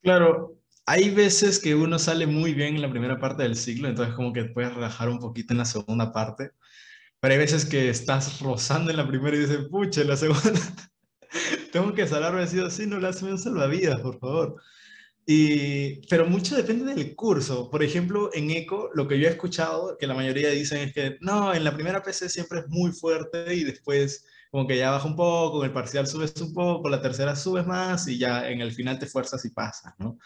Claro, 0.00 0.57
hay 0.87 1.11
veces 1.11 1.59
que 1.59 1.75
uno 1.75 1.99
sale 1.99 2.26
muy 2.26 2.55
bien 2.55 2.76
en 2.76 2.83
la 2.83 2.91
primera 2.91 3.21
parte 3.21 3.43
del 3.43 3.57
ciclo, 3.57 3.87
entonces 3.87 4.14
como 4.14 4.33
que 4.33 4.47
puedes 4.47 4.75
relajar 4.75 5.11
un 5.11 5.19
poquito 5.19 5.53
en 5.53 5.59
la 5.59 5.67
segunda 5.67 6.12
parte. 6.14 6.53
Pero 7.21 7.33
hay 7.33 7.38
veces 7.38 7.67
que 7.67 7.91
estás 7.91 8.41
rozando 8.41 8.91
en 8.91 8.97
la 8.97 9.07
primera 9.07 9.37
y 9.37 9.41
dices, 9.41 9.69
pucha, 9.71 10.00
en 10.00 10.09
la 10.09 10.17
segunda 10.17 10.61
tengo 11.73 11.93
que 11.93 12.07
salvarme 12.07 12.43
así, 12.43 12.59
así, 12.59 12.87
no 12.87 12.99
le 12.99 13.09
hacen 13.09 13.29
un 13.29 13.38
salvavidas, 13.38 14.00
por 14.00 14.19
favor. 14.19 14.57
Pero 15.26 16.26
mucho 16.26 16.57
depende 16.57 16.95
del 16.95 17.14
curso. 17.14 17.71
Por 17.71 17.83
ejemplo, 17.83 18.31
en 18.35 18.50
ECO, 18.50 18.90
lo 18.95 19.09
que 19.09 19.19
yo 19.19 19.28
he 19.28 19.31
escuchado, 19.31 19.97
que 19.99 20.07
la 20.07 20.14
mayoría 20.14 20.50
dicen 20.50 20.81
es 20.81 20.93
que 20.93 21.16
no, 21.21 21.54
en 21.54 21.64
la 21.64 21.75
primera 21.75 22.02
PC 22.02 22.28
siempre 22.28 22.61
es 22.61 22.69
muy 22.69 22.93
fuerte 22.93 23.54
y 23.54 23.64
después 23.64 24.26
como 24.50 24.69
que 24.69 24.76
ya 24.76 24.93
baja 24.93 25.09
un 25.09 25.16
poco, 25.16 25.64
en 25.64 25.71
el 25.71 25.75
parcial 25.75 26.07
subes 26.07 26.40
un 26.40 26.54
poco, 26.54 26.88
la 26.88 27.02
tercera 27.02 27.35
subes 27.35 27.66
más 27.66 28.07
y 28.07 28.19
ya 28.19 28.49
en 28.49 28.61
el 28.61 28.71
final 28.71 29.00
te 29.00 29.07
fuerzas 29.07 29.45
y 29.45 29.50
pasas, 29.50 29.95
¿no? 29.99 30.16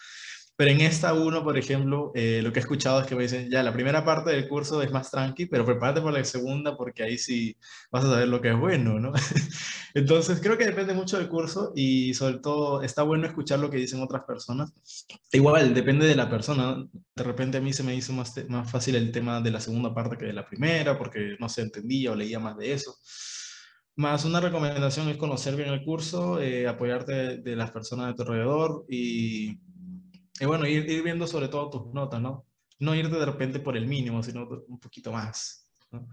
Pero 0.59 0.73
en 0.73 0.81
esta 0.81 1.15
uno, 1.15 1.45
por 1.45 1.57
ejemplo, 1.57 2.11
eh, 2.17 2.41
lo 2.43 2.53
que 2.53 2.59
he 2.59 2.63
escuchado 2.63 3.01
es 3.01 3.07
que 3.07 3.15
me 3.15 3.23
dicen, 3.23 3.49
ya, 3.49 3.63
la 3.63 3.73
primera 3.73 4.05
parte 4.05 4.31
del 4.31 4.49
curso 4.49 4.83
es 4.83 4.91
más 4.91 5.09
tranqui, 5.09 5.47
pero 5.47 5.65
prepárate 5.65 6.01
por 6.01 6.13
la 6.13 6.25
segunda 6.25 6.77
porque 6.77 7.05
ahí 7.05 7.17
sí 7.17 7.57
vas 7.93 8.05
a 8.05 8.09
saber 8.09 8.27
lo 8.27 8.41
que 8.41 8.49
es 8.49 8.59
bueno, 8.59 8.99
¿no? 8.99 9.13
Entonces, 9.95 10.41
creo 10.43 10.59
que 10.59 10.67
depende 10.67 10.95
mucho 10.95 11.17
del 11.17 11.29
curso 11.29 11.73
y 11.77 12.13
sobre 12.15 12.41
todo 12.41 12.83
está 12.83 13.05
bueno 13.05 13.29
escuchar 13.29 13.61
lo 13.61 13.71
que 13.71 13.77
dicen 13.77 14.03
otras 14.03 14.25
personas. 14.25 14.73
Igual, 15.31 15.75
depende 15.75 16.09
de 16.09 16.17
la 16.17 16.29
persona. 16.29 16.85
De 17.15 17.23
repente 17.23 17.59
a 17.59 17.61
mí 17.61 17.73
se 17.73 17.85
me 17.85 17.95
hizo 17.95 18.13
más, 18.13 18.35
más 18.49 18.69
fácil 18.69 18.97
el 18.97 19.13
tema 19.13 19.41
de 19.41 19.53
la 19.53 19.61
segunda 19.61 19.95
parte 19.95 20.19
que 20.19 20.27
de 20.27 20.33
la 20.33 20.45
primera 20.45 20.99
porque 20.99 21.37
no 21.39 21.49
se 21.49 21.63
entendía 21.63 22.11
o 22.11 22.17
leía 22.17 22.41
más 22.41 22.57
de 22.57 22.73
eso. 22.73 22.97
Más 23.95 24.25
una 24.25 24.41
recomendación 24.41 25.09
es 25.09 25.19
conocer 25.19 25.55
bien 25.55 25.69
el 25.69 25.85
curso, 25.85 26.41
eh, 26.41 26.67
apoyarte 26.67 27.13
de, 27.13 27.39
de 27.39 27.55
las 27.55 27.71
personas 27.71 28.09
de 28.09 28.15
tu 28.15 28.23
alrededor 28.23 28.85
y 28.89 29.61
y 30.41 30.45
bueno, 30.47 30.67
ir, 30.67 30.89
ir, 30.89 31.03
viendo 31.03 31.27
sobre 31.27 31.49
todo 31.49 31.71
tus 31.71 31.87
notas, 31.95 32.21
¿no? 32.21 32.47
No 32.79 32.95
irte 32.95 33.17
de 33.17 33.27
repente 33.27 33.61
por 33.61 33.77
el 33.77 33.87
mínimo, 33.87 34.23
sino 34.23 34.49
un 34.69 34.79
poquito 34.79 35.13
más. 35.13 35.69
¿no? 35.91 36.09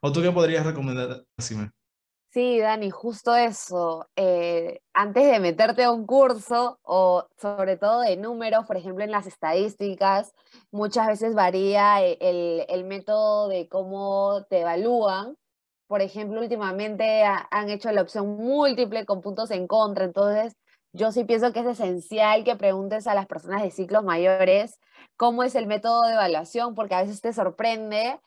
¿O 0.00 0.12
tú 0.12 0.22
qué 0.22 0.30
podrías 0.30 0.66
recomendar, 0.66 1.24
Sime? 1.38 1.70
Sí, 2.30 2.58
Dani, 2.58 2.90
justo 2.90 3.34
eso. 3.34 4.06
Eh, 4.14 4.80
antes 4.92 5.30
de 5.30 5.40
meterte 5.40 5.84
a 5.84 5.90
un 5.90 6.06
curso 6.06 6.78
o 6.82 7.26
sobre 7.38 7.78
todo 7.78 8.02
de 8.02 8.16
números, 8.16 8.66
por 8.66 8.76
ejemplo, 8.76 9.02
en 9.02 9.10
las 9.10 9.26
estadísticas, 9.26 10.34
muchas 10.70 11.06
veces 11.06 11.34
varía 11.34 12.04
e, 12.04 12.18
el, 12.20 12.66
el 12.68 12.84
método 12.84 13.48
de 13.48 13.68
cómo 13.68 14.44
te 14.50 14.60
evalúan. 14.60 15.36
Por 15.86 16.02
ejemplo, 16.02 16.40
últimamente 16.40 17.24
han 17.24 17.70
hecho 17.70 17.90
la 17.92 18.02
opción 18.02 18.28
múltiple 18.36 19.06
con 19.06 19.22
puntos 19.22 19.50
en 19.50 19.66
contra, 19.66 20.04
entonces 20.04 20.54
yo 20.98 21.12
sí 21.12 21.24
pienso 21.24 21.52
que 21.52 21.60
es 21.60 21.66
esencial 21.66 22.44
que 22.44 22.56
preguntes 22.56 23.06
a 23.06 23.14
las 23.14 23.26
personas 23.26 23.62
de 23.62 23.70
ciclos 23.70 24.02
mayores 24.04 24.78
cómo 25.16 25.44
es 25.44 25.54
el 25.54 25.66
método 25.66 26.02
de 26.02 26.12
evaluación, 26.12 26.74
porque 26.74 26.94
a 26.94 27.02
veces 27.02 27.20
te 27.20 27.32
sorprende 27.32 28.20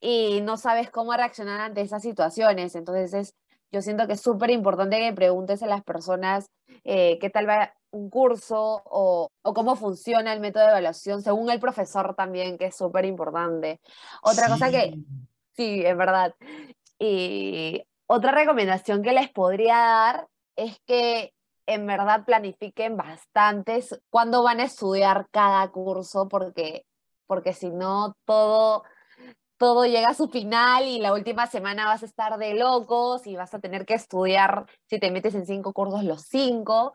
y 0.00 0.40
no 0.40 0.56
sabes 0.56 0.90
cómo 0.90 1.12
reaccionar 1.14 1.60
ante 1.60 1.82
esas 1.82 2.02
situaciones. 2.02 2.74
Entonces, 2.74 3.14
es, 3.14 3.34
yo 3.70 3.82
siento 3.82 4.06
que 4.06 4.14
es 4.14 4.20
súper 4.20 4.50
importante 4.50 4.98
que 4.98 5.12
preguntes 5.12 5.62
a 5.62 5.66
las 5.66 5.84
personas 5.84 6.50
eh, 6.84 7.18
qué 7.20 7.30
tal 7.30 7.48
va 7.48 7.74
un 7.90 8.10
curso 8.10 8.82
o, 8.84 9.30
o, 9.42 9.54
cómo 9.54 9.76
funciona 9.76 10.32
el 10.32 10.40
método 10.40 10.64
de 10.64 10.70
evaluación, 10.70 11.22
según 11.22 11.50
el 11.50 11.60
profesor 11.60 12.14
también, 12.14 12.58
que 12.58 12.66
es 12.66 12.76
súper 12.76 13.04
importante. 13.04 13.80
Otra 14.22 14.46
sí. 14.46 14.52
cosa 14.52 14.70
que, 14.70 14.98
sí, 15.56 15.82
es 15.84 15.96
verdad. 15.96 16.34
Y 16.98 17.84
otra 18.06 18.32
recomendación 18.32 19.02
que 19.02 19.12
les 19.12 19.30
podría 19.30 19.76
dar 19.76 20.28
es 20.56 20.80
que 20.86 21.33
en 21.66 21.86
verdad 21.86 22.24
planifiquen 22.24 22.96
bastantes 22.96 24.00
cuándo 24.10 24.42
van 24.42 24.60
a 24.60 24.64
estudiar 24.64 25.28
cada 25.30 25.68
curso, 25.70 26.28
porque, 26.28 26.86
porque 27.26 27.52
si 27.52 27.70
no, 27.70 28.16
todo, 28.24 28.84
todo 29.56 29.86
llega 29.86 30.10
a 30.10 30.14
su 30.14 30.28
final 30.28 30.84
y 30.84 30.98
la 30.98 31.12
última 31.12 31.46
semana 31.46 31.86
vas 31.86 32.02
a 32.02 32.06
estar 32.06 32.38
de 32.38 32.54
locos 32.54 33.26
y 33.26 33.36
vas 33.36 33.54
a 33.54 33.60
tener 33.60 33.86
que 33.86 33.94
estudiar, 33.94 34.66
si 34.88 34.98
te 34.98 35.10
metes 35.10 35.34
en 35.34 35.46
cinco 35.46 35.72
cursos, 35.72 36.04
los 36.04 36.22
cinco 36.22 36.92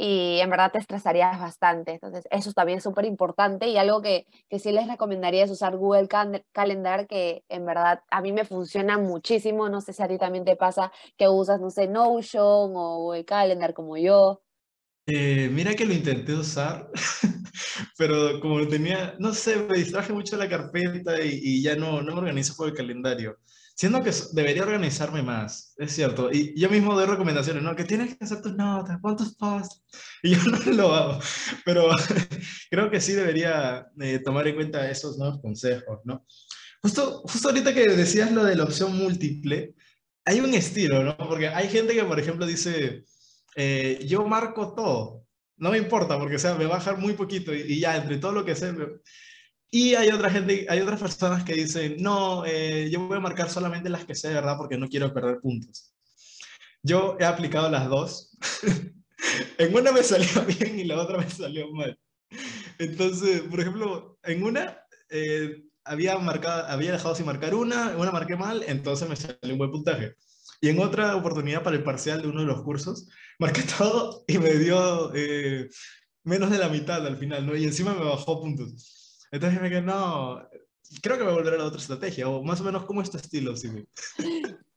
y 0.00 0.38
en 0.38 0.48
verdad 0.48 0.70
te 0.70 0.78
estresarías 0.78 1.40
bastante. 1.40 1.92
Entonces, 1.92 2.24
eso 2.30 2.52
también 2.52 2.78
es 2.78 2.84
súper 2.84 3.04
importante 3.04 3.66
y 3.66 3.76
algo 3.78 4.00
que, 4.00 4.28
que, 4.48 4.60
sí 4.60 4.70
les 4.70 4.86
recomendaría 4.86 5.44
es 5.44 5.50
usar 5.50 5.76
Google 5.76 6.08
Calendar, 6.52 7.08
que 7.08 7.42
en 7.48 7.66
verdad 7.66 8.02
a 8.08 8.22
mí 8.22 8.32
me 8.32 8.44
funciona 8.44 8.96
muchísimo. 8.96 9.68
No 9.68 9.80
sé 9.80 9.92
si 9.92 10.02
a 10.02 10.08
ti 10.08 10.16
también 10.16 10.44
te 10.44 10.54
pasa 10.54 10.92
que 11.16 11.28
usas, 11.28 11.60
no 11.60 11.70
sé, 11.70 11.88
Notion 11.88 12.72
o 12.76 12.98
Google 12.98 13.24
Calendar 13.24 13.74
como 13.74 13.96
yo. 13.96 14.40
Eh, 15.06 15.48
mira 15.52 15.74
que 15.74 15.84
lo 15.84 15.94
intenté 15.94 16.32
usar, 16.32 16.88
pero 17.98 18.38
como 18.40 18.68
tenía, 18.68 19.16
no 19.18 19.34
sé, 19.34 19.56
me 19.56 19.78
distraje 19.78 20.12
mucho 20.12 20.36
la 20.36 20.48
carpeta 20.48 21.20
y, 21.24 21.40
y 21.42 21.62
ya 21.62 21.74
no, 21.74 22.02
no 22.02 22.12
me 22.12 22.20
organizo 22.20 22.54
por 22.54 22.68
el 22.68 22.74
calendario. 22.74 23.36
Siento 23.78 24.02
que 24.02 24.10
debería 24.32 24.64
organizarme 24.64 25.22
más, 25.22 25.72
es 25.78 25.92
cierto. 25.92 26.32
Y 26.32 26.52
yo 26.60 26.68
mismo 26.68 26.96
doy 26.96 27.06
recomendaciones, 27.06 27.62
¿no? 27.62 27.76
Que 27.76 27.84
tienes 27.84 28.16
que 28.16 28.24
hacer 28.24 28.42
tus 28.42 28.56
notas, 28.56 28.98
pon 29.00 29.16
tus 29.16 29.36
posts. 29.36 29.84
Y 30.24 30.34
yo 30.34 30.42
no 30.50 30.72
lo 30.72 30.92
hago. 30.92 31.20
Pero 31.64 31.88
creo 32.72 32.90
que 32.90 33.00
sí 33.00 33.12
debería 33.12 33.86
eh, 34.00 34.18
tomar 34.18 34.48
en 34.48 34.56
cuenta 34.56 34.90
esos 34.90 35.16
nuevos 35.16 35.40
consejos, 35.40 36.00
¿no? 36.02 36.26
Justo, 36.82 37.22
justo 37.22 37.50
ahorita 37.50 37.72
que 37.72 37.84
decías 37.84 38.32
lo 38.32 38.42
de 38.42 38.56
la 38.56 38.64
opción 38.64 38.98
múltiple, 38.98 39.76
hay 40.24 40.40
un 40.40 40.52
estilo, 40.54 41.04
¿no? 41.04 41.16
Porque 41.16 41.46
hay 41.46 41.68
gente 41.68 41.94
que, 41.94 42.02
por 42.02 42.18
ejemplo, 42.18 42.46
dice, 42.46 43.04
eh, 43.54 44.04
yo 44.08 44.26
marco 44.26 44.74
todo. 44.74 45.24
No 45.56 45.70
me 45.70 45.78
importa, 45.78 46.18
porque 46.18 46.34
o 46.34 46.40
sea, 46.40 46.56
me 46.56 46.64
va 46.64 46.74
a 46.74 46.78
bajar 46.78 46.98
muy 46.98 47.12
poquito 47.12 47.54
y, 47.54 47.78
ya, 47.78 47.96
entre 47.96 48.18
todo 48.18 48.32
lo 48.32 48.44
que 48.44 48.56
sé. 48.56 48.74
Y 49.70 49.94
hay 49.94 50.08
otra 50.08 50.30
gente, 50.30 50.66
hay 50.68 50.80
otras 50.80 51.00
personas 51.00 51.44
que 51.44 51.54
dicen, 51.54 51.96
no, 51.98 52.44
eh, 52.46 52.88
yo 52.90 53.06
voy 53.06 53.18
a 53.18 53.20
marcar 53.20 53.50
solamente 53.50 53.90
las 53.90 54.04
que 54.04 54.14
sé 54.14 54.28
de 54.28 54.34
verdad 54.34 54.56
porque 54.56 54.78
no 54.78 54.88
quiero 54.88 55.12
perder 55.12 55.40
puntos. 55.40 55.92
Yo 56.82 57.16
he 57.20 57.24
aplicado 57.24 57.70
las 57.70 57.88
dos. 57.88 58.36
en 59.58 59.74
una 59.74 59.92
me 59.92 60.02
salió 60.02 60.28
bien 60.46 60.78
y 60.78 60.84
la 60.84 61.00
otra 61.00 61.18
me 61.18 61.28
salió 61.28 61.70
mal. 61.72 61.98
Entonces, 62.78 63.42
por 63.42 63.60
ejemplo, 63.60 64.18
en 64.22 64.42
una 64.42 64.78
eh, 65.10 65.64
había, 65.84 66.18
marcado, 66.18 66.66
había 66.68 66.92
dejado 66.92 67.14
sin 67.14 67.26
marcar 67.26 67.54
una, 67.54 67.96
una 67.96 68.10
marqué 68.10 68.36
mal, 68.36 68.64
entonces 68.66 69.08
me 69.08 69.16
salió 69.16 69.52
un 69.52 69.58
buen 69.58 69.70
puntaje. 69.70 70.14
Y 70.60 70.68
en 70.68 70.80
otra 70.80 71.14
oportunidad 71.16 71.62
para 71.62 71.76
el 71.76 71.84
parcial 71.84 72.22
de 72.22 72.28
uno 72.28 72.40
de 72.40 72.46
los 72.46 72.62
cursos, 72.62 73.08
marqué 73.38 73.62
todo 73.78 74.24
y 74.26 74.38
me 74.38 74.54
dio 74.54 75.12
eh, 75.14 75.68
menos 76.24 76.50
de 76.50 76.58
la 76.58 76.68
mitad 76.68 77.06
al 77.06 77.16
final, 77.16 77.46
¿no? 77.46 77.56
Y 77.56 77.64
encima 77.64 77.94
me 77.94 78.04
bajó 78.04 78.40
puntos. 78.40 78.97
Entonces 79.30 79.60
me 79.60 79.68
quedé, 79.68 79.82
no, 79.82 80.42
creo 81.02 81.18
que 81.18 81.24
me 81.24 81.32
volveré 81.32 81.56
a 81.56 81.58
la 81.60 81.66
otra 81.66 81.80
estrategia, 81.80 82.28
o 82.28 82.42
más 82.42 82.60
o 82.60 82.64
menos, 82.64 82.84
¿cómo 82.84 83.02
es 83.02 83.10
tu 83.10 83.18
estilo, 83.18 83.56
Simi? 83.56 83.84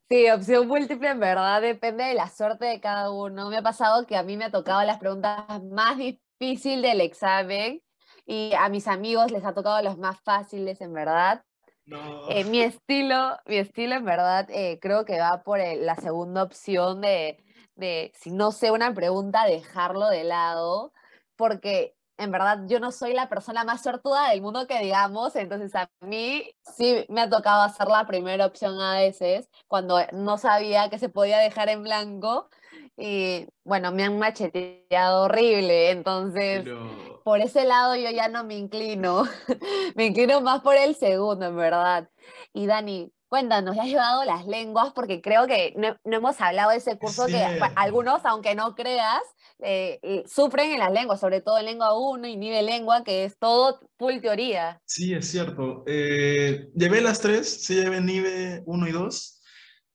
Sí, 0.08 0.28
opción 0.30 0.68
múltiple 0.68 1.08
en 1.08 1.20
verdad 1.20 1.62
depende 1.62 2.04
de 2.04 2.12
la 2.12 2.28
suerte 2.28 2.66
de 2.66 2.80
cada 2.80 3.10
uno. 3.10 3.48
Me 3.48 3.56
ha 3.56 3.62
pasado 3.62 4.06
que 4.06 4.14
a 4.14 4.22
mí 4.22 4.36
me 4.36 4.44
ha 4.44 4.50
tocado 4.50 4.82
las 4.84 4.98
preguntas 4.98 5.46
más 5.70 5.96
difíciles 5.96 6.82
del 6.82 7.00
examen 7.00 7.80
y 8.26 8.52
a 8.52 8.68
mis 8.68 8.88
amigos 8.88 9.30
les 9.32 9.42
ha 9.42 9.54
tocado 9.54 9.80
los 9.82 9.96
más 9.96 10.20
fáciles, 10.20 10.82
en 10.82 10.92
verdad. 10.92 11.42
No. 11.86 12.28
Eh, 12.28 12.44
mi 12.44 12.60
estilo, 12.60 13.38
mi 13.46 13.56
estilo 13.56 13.94
en 13.94 14.04
verdad 14.04 14.46
eh, 14.50 14.78
creo 14.82 15.06
que 15.06 15.18
va 15.18 15.42
por 15.42 15.60
el, 15.60 15.86
la 15.86 15.96
segunda 15.96 16.42
opción 16.42 17.00
de, 17.00 17.42
de, 17.74 18.12
si 18.14 18.30
no 18.30 18.52
sé 18.52 18.70
una 18.70 18.92
pregunta, 18.92 19.46
dejarlo 19.46 20.08
de 20.08 20.24
lado, 20.24 20.92
porque 21.36 21.96
en 22.18 22.30
verdad 22.30 22.60
yo 22.66 22.80
no 22.80 22.92
soy 22.92 23.14
la 23.14 23.28
persona 23.28 23.64
más 23.64 23.82
sortuda 23.82 24.30
del 24.30 24.42
mundo 24.42 24.66
que 24.66 24.78
digamos, 24.80 25.34
entonces 25.36 25.74
a 25.74 25.90
mí 26.00 26.44
sí 26.76 27.04
me 27.08 27.22
ha 27.22 27.30
tocado 27.30 27.62
hacer 27.62 27.88
la 27.88 28.06
primera 28.06 28.46
opción 28.46 28.80
a 28.80 28.98
veces, 28.98 29.48
cuando 29.68 29.98
no 30.12 30.38
sabía 30.38 30.90
que 30.90 30.98
se 30.98 31.08
podía 31.08 31.38
dejar 31.38 31.68
en 31.68 31.82
blanco, 31.82 32.48
y 32.96 33.46
bueno, 33.64 33.92
me 33.92 34.04
han 34.04 34.18
macheteado 34.18 35.24
horrible, 35.24 35.90
entonces 35.90 36.62
Pero... 36.64 37.20
por 37.24 37.40
ese 37.40 37.64
lado 37.64 37.96
yo 37.96 38.10
ya 38.10 38.28
no 38.28 38.44
me 38.44 38.56
inclino, 38.56 39.24
me 39.94 40.06
inclino 40.06 40.40
más 40.40 40.60
por 40.60 40.76
el 40.76 40.94
segundo, 40.94 41.46
en 41.46 41.56
verdad. 41.56 42.10
Y 42.52 42.66
Dani, 42.66 43.10
Cuéntanos, 43.32 43.74
¿ya 43.74 43.84
has 43.84 43.88
llevado 43.88 44.24
las 44.26 44.46
lenguas? 44.46 44.92
Porque 44.92 45.22
creo 45.22 45.46
que 45.46 45.72
no, 45.78 45.96
no 46.04 46.16
hemos 46.18 46.38
hablado 46.38 46.70
de 46.70 46.76
ese 46.76 46.98
curso 46.98 47.24
sí. 47.24 47.32
que 47.32 47.60
algunos, 47.76 48.26
aunque 48.26 48.54
no 48.54 48.74
creas, 48.74 49.22
eh, 49.60 50.22
sufren 50.26 50.70
en 50.70 50.80
las 50.80 50.92
lenguas, 50.92 51.18
sobre 51.18 51.40
todo 51.40 51.56
en 51.56 51.64
lengua 51.64 51.98
1 51.98 52.28
y 52.28 52.36
nivel 52.36 52.66
lengua, 52.66 53.04
que 53.04 53.24
es 53.24 53.38
todo 53.38 53.80
full 53.96 54.20
teoría. 54.20 54.82
Sí, 54.84 55.14
es 55.14 55.30
cierto. 55.30 55.82
Eh, 55.86 56.68
llevé 56.74 57.00
las 57.00 57.20
tres, 57.20 57.64
sí 57.64 57.76
llevé 57.76 58.02
nivel 58.02 58.64
1 58.66 58.86
y 58.86 58.92
2. 58.92 59.42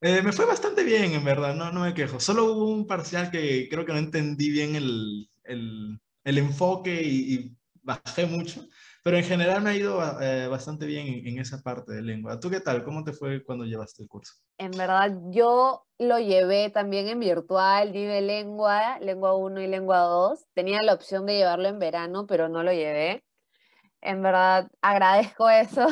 Eh, 0.02 0.22
me 0.24 0.34
fue 0.34 0.46
bastante 0.46 0.84
bien, 0.84 1.12
en 1.12 1.24
verdad, 1.24 1.54
no, 1.54 1.72
no 1.72 1.82
me 1.82 1.94
quejo. 1.94 2.20
Solo 2.20 2.46
hubo 2.46 2.74
un 2.74 2.88
parcial 2.88 3.30
que 3.30 3.70
creo 3.70 3.86
que 3.86 3.94
no 3.94 4.00
entendí 4.00 4.50
bien 4.50 4.76
el, 4.76 5.30
el, 5.44 6.00
el 6.24 6.38
enfoque 6.40 7.04
y, 7.04 7.36
y 7.36 7.58
bajé 7.84 8.26
mucho 8.26 8.68
pero 9.08 9.20
en 9.20 9.24
general 9.24 9.62
me 9.62 9.70
ha 9.70 9.74
ido 9.74 10.02
eh, 10.22 10.50
bastante 10.50 10.86
bien 10.86 11.26
en, 11.26 11.40
esa 11.40 11.62
parte 11.62 11.94
de 11.94 12.02
lengua. 12.02 12.42
¿Tú 12.42 12.50
qué 12.50 12.60
tal? 12.60 12.84
¿Cómo 12.84 13.06
te 13.06 13.14
fue 13.14 13.42
cuando 13.42 13.64
llevaste 13.64 14.04
el 14.04 14.10
curso? 14.10 14.34
En 14.58 14.72
verdad, 14.72 15.16
yo 15.30 15.86
lo 15.98 16.20
llevé 16.20 16.70
también 16.72 17.08
en 17.08 17.22
virtual, 17.22 17.94
Vive 17.94 18.20
Lengua, 18.20 19.00
Lengua 19.00 19.34
1 19.34 19.62
y 19.62 19.68
Lengua 19.68 20.00
2. 20.00 20.48
Tenía 20.54 20.84
la 20.84 20.94
opción 20.94 21.26
de 21.26 21.38
llevarlo 21.38 21.70
en 21.70 21.80
verano, 21.80 22.28
pero 22.28 22.50
no 22.50 22.64
lo 22.64 22.74
llevé. 22.74 23.24
En 24.02 24.22
verdad, 24.22 24.68
agradezco 24.82 25.50
eso, 25.50 25.88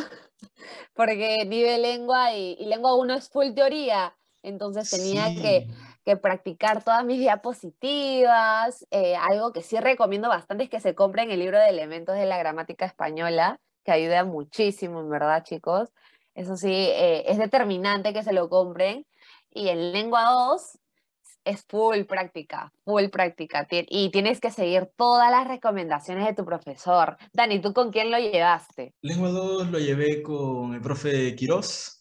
porque 0.94 1.46
Vive 1.48 1.78
Lengua 1.78 2.34
y, 2.36 2.66
Lengua 2.66 2.98
1 2.98 3.14
es 3.14 3.30
full 3.30 3.54
teoría, 3.54 4.14
entonces 4.44 4.90
tenía 4.90 5.34
que 5.42 5.68
que 6.06 6.16
practicar 6.16 6.84
todas 6.84 7.04
mis 7.04 7.20
diapositivas. 7.20 8.86
Eh, 8.92 9.16
algo 9.16 9.52
que 9.52 9.64
sí 9.64 9.78
recomiendo 9.80 10.30
bastante 10.30 10.66
es 10.66 10.70
que 10.70 10.80
se 10.80 10.94
compren 10.94 11.32
el 11.32 11.40
libro 11.40 11.58
de 11.58 11.70
elementos 11.70 12.16
de 12.16 12.28
la 12.28 12.38
gramática 12.38 12.86
española, 12.86 13.60
que 13.84 13.92
ayuda 13.92 14.24
muchísimo, 14.24 15.02
en 15.02 15.10
verdad, 15.10 15.44
chicos. 15.44 15.90
Eso 16.36 16.58
sí, 16.58 16.72
eh, 16.72 17.24
es 17.28 17.38
determinante 17.38 18.14
que 18.14 18.24
se 18.24 18.34
lo 18.34 18.50
compren. 18.50 19.06
Y 19.52 19.70
en 19.70 19.94
lengua 19.94 20.30
2 20.30 20.78
es 21.46 21.64
full 21.66 22.04
práctica, 22.04 22.72
full 22.84 23.08
práctica. 23.08 23.68
Y 23.72 24.10
tienes 24.12 24.40
que 24.40 24.52
seguir 24.52 24.90
todas 24.96 25.32
las 25.32 25.48
recomendaciones 25.48 26.26
de 26.26 26.34
tu 26.34 26.46
profesor. 26.46 27.18
Dani, 27.34 27.60
¿tú 27.62 27.74
con 27.74 27.92
quién 27.92 28.12
lo 28.12 28.20
llevaste? 28.20 28.94
Lengua 29.02 29.30
2 29.30 29.72
lo 29.72 29.80
llevé 29.80 30.22
con 30.22 30.74
el 30.74 30.82
profe 30.82 31.36
Quirós 31.36 31.95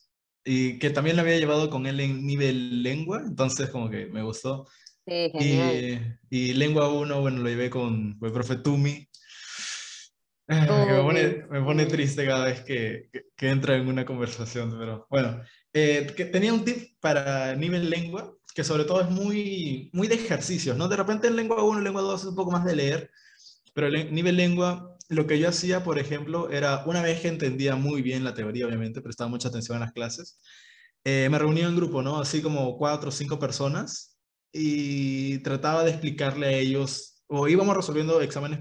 y 0.44 0.78
que 0.78 0.90
también 0.90 1.16
lo 1.16 1.22
había 1.22 1.38
llevado 1.38 1.70
con 1.70 1.86
él 1.86 2.00
en 2.00 2.26
nivel 2.26 2.82
lengua, 2.82 3.22
entonces 3.26 3.70
como 3.70 3.88
que 3.88 4.06
me 4.06 4.22
gustó. 4.22 4.66
Sí, 5.06 5.30
genial. 5.32 6.20
Y, 6.30 6.38
y 6.38 6.54
lengua 6.54 6.88
1, 6.88 7.20
bueno, 7.20 7.42
lo 7.42 7.48
llevé 7.48 7.70
con, 7.70 8.18
el 8.20 8.32
profe 8.32 8.56
Tumi. 8.56 9.08
me, 10.46 10.66
pone, 10.66 11.46
me, 11.50 11.62
pone, 11.62 11.86
triste 11.86 12.26
cada 12.26 12.46
vez 12.46 12.60
que, 12.60 13.08
que, 13.36 13.48
entra 13.48 13.76
en 13.76 13.88
una 13.88 14.04
conversación, 14.04 14.76
pero 14.78 15.06
bueno, 15.08 15.42
eh, 15.72 16.12
que 16.14 16.26
tenía 16.26 16.52
un 16.52 16.64
tip 16.64 16.98
para 17.00 17.54
nivel 17.56 17.88
lengua, 17.88 18.34
que 18.54 18.64
sobre 18.64 18.84
todo 18.84 19.00
es 19.00 19.10
muy, 19.10 19.90
muy 19.94 20.06
de 20.06 20.16
ejercicios, 20.16 20.76
¿no? 20.76 20.88
De 20.88 20.96
repente 20.96 21.26
en 21.26 21.36
lengua 21.36 21.62
1, 21.62 21.80
lengua 21.80 22.02
2 22.02 22.20
es 22.20 22.26
un 22.28 22.36
poco 22.36 22.50
más 22.50 22.64
de 22.64 22.76
leer, 22.76 23.10
pero 23.74 23.88
el 23.88 24.12
nivel 24.14 24.36
lengua 24.36 24.93
lo 25.08 25.26
que 25.26 25.38
yo 25.38 25.48
hacía, 25.48 25.84
por 25.84 25.98
ejemplo, 25.98 26.50
era 26.50 26.84
una 26.86 27.02
vez 27.02 27.20
que 27.20 27.28
entendía 27.28 27.76
muy 27.76 28.02
bien 28.02 28.24
la 28.24 28.34
teoría, 28.34 28.66
obviamente, 28.66 29.02
prestaba 29.02 29.28
mucha 29.30 29.48
atención 29.48 29.76
a 29.76 29.80
las 29.80 29.92
clases, 29.92 30.40
eh, 31.04 31.28
me 31.30 31.38
reunía 31.38 31.66
en 31.66 31.76
grupo, 31.76 32.02
¿no? 32.02 32.18
Así 32.18 32.40
como 32.42 32.78
cuatro 32.78 33.10
o 33.10 33.12
cinco 33.12 33.38
personas 33.38 34.18
y 34.52 35.38
trataba 35.38 35.84
de 35.84 35.90
explicarle 35.90 36.46
a 36.46 36.52
ellos, 36.52 37.22
o 37.26 37.48
íbamos 37.48 37.76
resolviendo 37.76 38.20
exámenes 38.20 38.60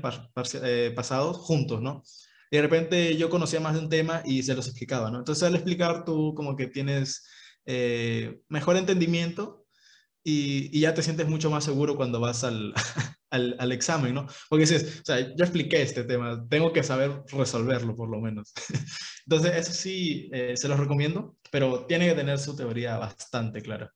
eh, 0.64 0.92
pasados 0.96 1.38
juntos, 1.38 1.82
¿no? 1.82 2.04
Y 2.52 2.58
de 2.58 2.62
repente 2.62 3.18
yo 3.18 3.30
conocía 3.30 3.60
más 3.60 3.74
de 3.74 3.80
un 3.80 3.90
tema 3.90 4.22
y 4.26 4.44
se 4.44 4.56
los 4.56 4.68
explicaba, 4.68 5.10
¿no? 5.10 5.20
Entonces 5.20 5.44
al 5.44 5.56
explicar 5.56 6.06
tú 6.06 6.34
como 6.36 6.56
que 6.56 6.68
tienes 6.68 7.26
eh, 7.66 8.42
mejor 8.50 8.78
entendimiento 8.78 9.63
y, 10.24 10.80
ya 10.80 10.94
te 10.94 11.04
sientes 11.04 11.28
mucho 11.28 11.50
más 11.50 11.64
seguro 11.64 11.96
cuando 11.96 12.20
vas 12.20 12.44
al, 12.44 12.74
al, 13.30 13.56
al, 13.60 13.72
examen, 13.72 14.14
¿no? 14.14 14.28
Porque 14.50 14.66
dices, 14.66 15.02
o 15.02 15.06
sea, 15.06 15.20
yo 15.20 15.44
expliqué 15.44 15.82
este 15.82 16.04
tema, 16.04 16.46
tengo 16.50 16.72
que 16.72 16.84
saber 16.84 17.24
resolverlo 17.32 17.96
por 17.96 18.10
lo 18.10 18.20
menos. 18.22 18.54
Entonces, 19.26 19.56
eso 19.56 19.74
sí, 19.74 20.30
eh, 20.34 20.56
se 20.56 20.68
los 20.68 20.80
recomiendo, 20.80 21.38
pero 21.52 21.86
tiene 21.86 22.08
que 22.08 22.16
tener 22.16 22.40
su 22.40 22.56
teoría 22.56 22.98
bastante 22.98 23.62
clara. 23.62 23.92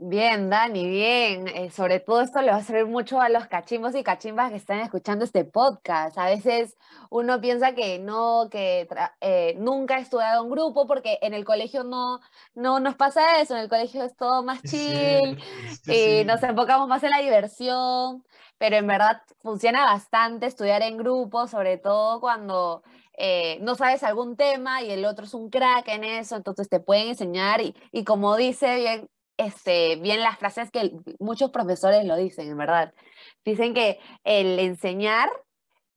Bien, 0.00 0.48
Dani, 0.48 0.88
bien. 0.88 1.48
Eh, 1.48 1.70
sobre 1.72 1.98
todo 1.98 2.20
esto 2.20 2.40
le 2.40 2.52
va 2.52 2.58
a 2.58 2.62
servir 2.62 2.86
mucho 2.86 3.20
a 3.20 3.28
los 3.28 3.48
cachimbos 3.48 3.96
y 3.96 4.04
cachimbas 4.04 4.50
que 4.50 4.56
están 4.56 4.78
escuchando 4.78 5.24
este 5.24 5.44
podcast. 5.44 6.16
A 6.18 6.26
veces 6.26 6.76
uno 7.10 7.40
piensa 7.40 7.74
que 7.74 7.98
no, 7.98 8.48
que 8.48 8.88
eh, 9.20 9.56
nunca 9.58 9.98
he 9.98 10.02
estudiado 10.02 10.44
en 10.44 10.50
grupo 10.50 10.86
porque 10.86 11.18
en 11.20 11.34
el 11.34 11.44
colegio 11.44 11.82
no, 11.82 12.20
no 12.54 12.78
nos 12.78 12.94
pasa 12.94 13.40
eso. 13.40 13.56
En 13.56 13.62
el 13.62 13.68
colegio 13.68 14.04
es 14.04 14.14
todo 14.16 14.44
más 14.44 14.62
chill 14.62 15.36
y 15.86 16.24
nos 16.24 16.42
enfocamos 16.44 16.86
más 16.88 17.02
en 17.02 17.10
la 17.10 17.18
diversión. 17.18 18.24
Pero 18.56 18.76
en 18.76 18.86
verdad 18.86 19.22
funciona 19.40 19.84
bastante 19.84 20.46
estudiar 20.46 20.82
en 20.82 20.96
grupo, 20.96 21.48
sobre 21.48 21.76
todo 21.76 22.20
cuando 22.20 22.84
eh, 23.16 23.58
no 23.62 23.74
sabes 23.74 24.04
algún 24.04 24.36
tema 24.36 24.80
y 24.82 24.90
el 24.92 25.04
otro 25.04 25.24
es 25.24 25.34
un 25.34 25.50
crack 25.50 25.88
en 25.88 26.04
eso, 26.04 26.36
entonces 26.36 26.68
te 26.68 26.78
pueden 26.80 27.08
enseñar 27.08 27.60
y, 27.60 27.74
y 27.92 28.04
como 28.04 28.36
dice 28.36 28.76
bien 28.76 29.10
este, 29.38 29.96
bien 29.96 30.20
las 30.20 30.38
frases 30.38 30.70
que 30.70 30.92
muchos 31.18 31.50
profesores 31.50 32.04
lo 32.04 32.16
dicen, 32.16 32.50
en 32.50 32.58
verdad. 32.58 32.92
Dicen 33.44 33.72
que 33.72 33.98
el 34.24 34.58
enseñar 34.58 35.30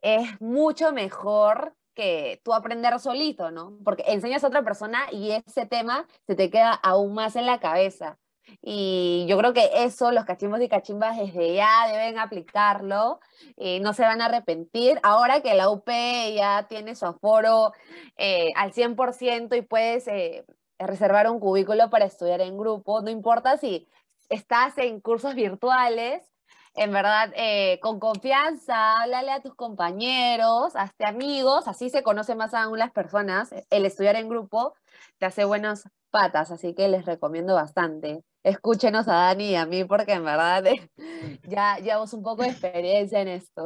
es 0.02 0.40
mucho 0.40 0.94
mejor 0.94 1.76
que 1.94 2.40
tú 2.44 2.54
aprender 2.54 2.98
solito, 3.00 3.52
¿no? 3.52 3.78
Porque 3.84 4.04
enseñas 4.08 4.44
a 4.44 4.48
otra 4.48 4.64
persona 4.64 5.08
y 5.12 5.32
ese 5.32 5.66
tema 5.66 6.08
se 6.28 6.36
te 6.36 6.50
queda 6.50 6.72
aún 6.72 7.14
más 7.14 7.36
en 7.36 7.46
la 7.46 7.60
cabeza. 7.60 8.18
Y 8.62 9.26
yo 9.28 9.38
creo 9.38 9.54
que 9.54 9.70
eso 9.76 10.12
los 10.12 10.26
cachimbos 10.26 10.62
y 10.62 10.70
cachimbas 10.70 11.18
desde 11.18 11.56
ya 11.56 11.88
deben 11.88 12.20
aplicarlo 12.20 13.20
y 13.58 13.80
no 13.80 13.94
se 13.94 14.04
van 14.04 14.22
a 14.22 14.26
arrepentir. 14.26 15.00
Ahora 15.04 15.42
que 15.42 15.54
la 15.54 15.70
UP 15.70 15.88
ya 15.88 16.68
tiene 16.68 16.96
su 16.96 17.06
aforo 17.06 17.72
eh, 18.18 18.50
al 18.56 18.74
100% 18.74 19.58
y 19.58 19.62
puedes 19.62 20.08
eh, 20.08 20.46
reservar 20.86 21.30
un 21.30 21.40
cubículo 21.40 21.90
para 21.90 22.06
estudiar 22.06 22.42
en 22.42 22.58
grupo, 22.58 23.02
no 23.02 23.10
importa 23.10 23.58
si 23.58 23.88
estás 24.30 24.78
en 24.78 25.00
cursos 25.00 25.36
virtuales, 25.36 26.32
en 26.74 26.92
verdad, 26.92 27.34
eh, 27.36 27.80
con 27.82 28.00
confianza, 28.00 29.02
háblale 29.02 29.32
a 29.32 29.42
tus 29.42 29.56
compañeros, 29.56 30.74
hazte 30.76 31.06
amigos, 31.06 31.68
así 31.68 31.90
se 31.90 32.02
conocen 32.02 32.38
más 32.38 32.54
aún 32.54 32.80
las 32.80 32.92
personas. 32.92 33.54
El 33.70 33.86
estudiar 33.86 34.16
en 34.16 34.30
grupo 34.30 34.74
te 35.18 35.26
hace 35.26 35.44
buenas 35.44 35.90
patas, 36.12 36.50
así 36.50 36.74
que 36.74 36.88
les 36.88 37.06
recomiendo 37.06 37.56
bastante. 37.56 38.24
Escúchenos 38.44 39.08
a 39.10 39.14
Dani 39.14 39.50
y 39.52 39.56
a 39.56 39.66
mí 39.66 39.84
porque 39.84 40.14
en 40.14 40.24
verdad 40.24 40.64
ya 41.44 41.78
llevamos 41.80 42.14
un 42.14 42.24
poco 42.24 42.44
de 42.44 42.50
experiencia 42.50 43.20
en 43.22 43.28
esto. 43.28 43.66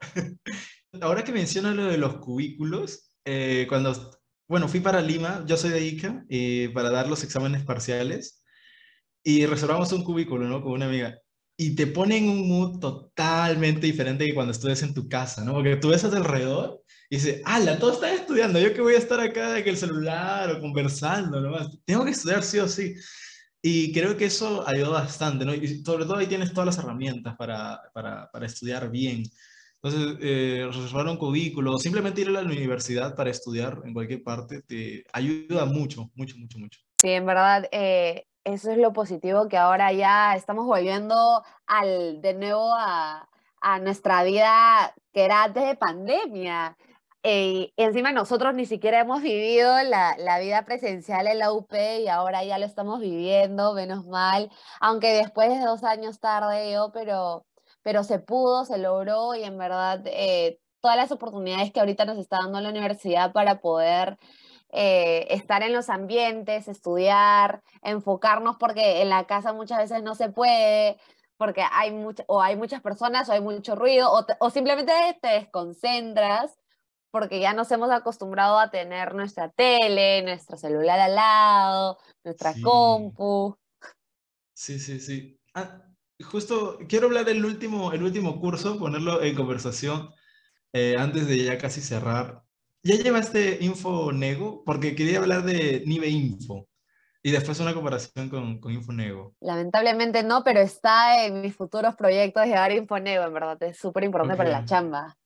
Ahora 1.02 1.24
que 1.24 1.32
mencionas 1.32 1.74
lo 1.74 1.84
de 1.84 1.98
los 1.98 2.16
cubículos, 2.16 3.12
eh, 3.26 3.66
cuando 3.68 3.92
bueno, 4.52 4.68
fui 4.68 4.80
para 4.80 5.00
Lima, 5.00 5.44
yo 5.46 5.56
soy 5.56 5.70
de 5.70 5.82
Ica, 5.82 6.26
y 6.28 6.68
para 6.68 6.90
dar 6.90 7.08
los 7.08 7.24
exámenes 7.24 7.64
parciales, 7.64 8.42
y 9.24 9.46
reservamos 9.46 9.90
un 9.92 10.04
cubículo, 10.04 10.46
¿no? 10.46 10.60
Con 10.62 10.72
una 10.72 10.84
amiga. 10.84 11.18
Y 11.56 11.74
te 11.74 11.86
ponen 11.86 12.28
un 12.28 12.46
mood 12.46 12.78
totalmente 12.78 13.86
diferente 13.86 14.26
que 14.26 14.34
cuando 14.34 14.52
estudias 14.52 14.82
en 14.82 14.92
tu 14.92 15.08
casa, 15.08 15.42
¿no? 15.42 15.54
Porque 15.54 15.76
tú 15.76 15.88
ves 15.88 16.04
alrededor 16.04 16.82
y 17.08 17.16
dices, 17.16 17.40
¡ala! 17.46 17.78
Todos 17.78 17.94
están 17.94 18.12
estudiando, 18.12 18.58
yo 18.58 18.74
que 18.74 18.82
voy 18.82 18.94
a 18.94 18.98
estar 18.98 19.20
acá 19.20 19.58
en 19.58 19.66
el 19.66 19.76
celular 19.78 20.50
o 20.50 20.60
conversando, 20.60 21.40
¿no? 21.40 21.56
Tengo 21.86 22.04
que 22.04 22.10
estudiar 22.10 22.42
sí 22.42 22.58
o 22.58 22.68
sí. 22.68 22.94
Y 23.62 23.90
creo 23.94 24.18
que 24.18 24.26
eso 24.26 24.68
ayudó 24.68 24.90
bastante, 24.90 25.46
¿no? 25.46 25.54
Y 25.54 25.82
sobre 25.82 26.04
todo 26.04 26.16
ahí 26.16 26.26
tienes 26.26 26.52
todas 26.52 26.66
las 26.66 26.78
herramientas 26.78 27.36
para, 27.38 27.80
para, 27.94 28.30
para 28.30 28.44
estudiar 28.44 28.90
bien. 28.90 29.22
Entonces, 29.82 30.16
eh, 30.20 30.68
reservar 30.72 31.06
un 31.08 31.16
cubículo, 31.16 31.76
simplemente 31.78 32.20
ir 32.20 32.28
a 32.28 32.32
la 32.32 32.42
universidad 32.42 33.16
para 33.16 33.30
estudiar 33.30 33.80
en 33.84 33.92
cualquier 33.92 34.22
parte, 34.22 34.62
te 34.62 35.04
ayuda 35.12 35.64
mucho, 35.64 36.08
mucho, 36.14 36.36
mucho, 36.38 36.58
mucho. 36.58 36.80
Sí, 37.00 37.10
en 37.10 37.26
verdad, 37.26 37.68
eh, 37.72 38.26
eso 38.44 38.70
es 38.70 38.78
lo 38.78 38.92
positivo 38.92 39.48
que 39.48 39.56
ahora 39.56 39.92
ya 39.92 40.36
estamos 40.36 40.66
volviendo 40.66 41.42
al, 41.66 42.22
de 42.22 42.34
nuevo 42.34 42.72
a, 42.76 43.28
a 43.60 43.78
nuestra 43.80 44.22
vida 44.22 44.94
que 45.12 45.24
era 45.24 45.44
antes 45.44 45.66
de 45.66 45.74
pandemia. 45.74 46.76
Eh, 47.24 47.72
encima 47.76 48.12
nosotros 48.12 48.54
ni 48.54 48.66
siquiera 48.66 49.00
hemos 49.00 49.22
vivido 49.22 49.82
la, 49.82 50.16
la, 50.18 50.38
vida 50.38 50.64
presencial 50.64 51.26
en 51.28 51.38
la 51.38 51.52
UP 51.52 51.72
y 52.00 52.08
ahora 52.08 52.44
ya 52.44 52.58
lo 52.58 52.66
estamos 52.66 53.00
viviendo, 53.00 53.74
menos 53.74 54.06
mal, 54.06 54.50
aunque 54.80 55.08
después 55.08 55.48
de 55.48 55.60
dos 55.60 55.84
años 55.84 56.18
tarde 56.18 56.72
yo, 56.72 56.90
pero 56.92 57.46
pero 57.82 58.04
se 58.04 58.18
pudo, 58.18 58.64
se 58.64 58.78
logró 58.78 59.34
y 59.34 59.44
en 59.44 59.58
verdad 59.58 60.02
eh, 60.06 60.58
todas 60.80 60.96
las 60.96 61.12
oportunidades 61.12 61.72
que 61.72 61.80
ahorita 61.80 62.04
nos 62.04 62.18
está 62.18 62.38
dando 62.38 62.60
la 62.60 62.70
universidad 62.70 63.32
para 63.32 63.60
poder 63.60 64.18
eh, 64.70 65.26
estar 65.30 65.62
en 65.62 65.72
los 65.72 65.88
ambientes, 65.88 66.68
estudiar, 66.68 67.62
enfocarnos, 67.82 68.56
porque 68.58 69.02
en 69.02 69.10
la 69.10 69.26
casa 69.26 69.52
muchas 69.52 69.78
veces 69.78 70.02
no 70.02 70.14
se 70.14 70.30
puede, 70.30 70.98
porque 71.36 71.64
hay 71.70 71.92
mucha, 71.92 72.24
o 72.26 72.40
hay 72.40 72.56
muchas 72.56 72.80
personas 72.80 73.28
o 73.28 73.32
hay 73.32 73.40
mucho 73.40 73.74
ruido, 73.74 74.12
o, 74.12 74.24
o 74.40 74.50
simplemente 74.50 74.92
te 75.20 75.28
desconcentras 75.28 76.58
porque 77.12 77.40
ya 77.40 77.52
nos 77.52 77.70
hemos 77.70 77.90
acostumbrado 77.90 78.58
a 78.58 78.70
tener 78.70 79.14
nuestra 79.14 79.50
tele, 79.50 80.22
nuestro 80.22 80.56
celular 80.56 80.98
al 80.98 81.14
lado, 81.14 81.98
nuestra 82.24 82.54
compu. 82.62 83.54
Sí, 84.54 84.78
sí, 84.78 84.98
sí. 84.98 85.38
Ah, 85.52 85.91
justo 86.22 86.78
quiero 86.88 87.06
hablar 87.06 87.24
del 87.24 87.44
último, 87.44 87.92
el 87.92 88.02
último 88.02 88.40
curso, 88.40 88.78
ponerlo 88.78 89.22
en 89.22 89.34
conversación 89.34 90.10
eh, 90.72 90.96
antes 90.98 91.26
de 91.26 91.44
ya 91.44 91.58
casi 91.58 91.80
cerrar. 91.80 92.42
¿Ya 92.82 92.96
llevaste 92.96 93.58
Info 93.60 94.12
Nego? 94.12 94.64
Porque 94.64 94.96
quería 94.96 95.18
hablar 95.18 95.44
de 95.44 95.84
Nive 95.86 96.08
Info 96.08 96.68
y 97.22 97.30
después 97.30 97.60
una 97.60 97.74
comparación 97.74 98.28
con, 98.28 98.58
con 98.58 98.72
Infonego. 98.72 99.34
Lamentablemente 99.40 100.22
no, 100.22 100.42
pero 100.42 100.60
está 100.60 101.24
en 101.24 101.40
mis 101.40 101.54
futuros 101.54 101.94
proyectos 101.94 102.44
llevar 102.46 102.72
Infonego, 102.72 103.24
en 103.24 103.34
verdad, 103.34 103.62
es 103.62 103.78
súper 103.78 104.04
importante 104.04 104.36
para 104.36 104.50
la 104.50 104.64
chamba. 104.64 105.16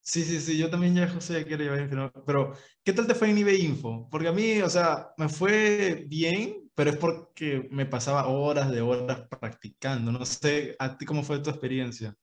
Sí, 0.00 0.22
sí, 0.22 0.40
sí, 0.40 0.58
yo 0.58 0.68
también 0.68 0.94
ya 0.94 1.08
José 1.08 1.46
que 1.46 1.56
llevar 1.56 1.80
Info, 1.80 2.12
pero 2.26 2.52
¿qué 2.82 2.92
tal 2.92 3.06
te 3.06 3.14
fue 3.14 3.30
en 3.30 3.38
IBE 3.38 3.56
Info? 3.56 4.08
Porque 4.10 4.28
a 4.28 4.32
mí, 4.32 4.60
o 4.60 4.68
sea, 4.68 5.12
me 5.16 5.28
fue 5.28 6.04
bien, 6.08 6.63
pero 6.74 6.90
es 6.90 6.96
porque 6.96 7.68
me 7.70 7.86
pasaba 7.86 8.28
horas 8.28 8.70
de 8.70 8.80
horas 8.80 9.22
practicando. 9.28 10.12
No 10.12 10.24
sé, 10.24 10.76
¿a 10.78 10.96
ti 10.96 11.04
cómo 11.04 11.22
fue 11.22 11.38
tu 11.40 11.50
experiencia? 11.50 12.16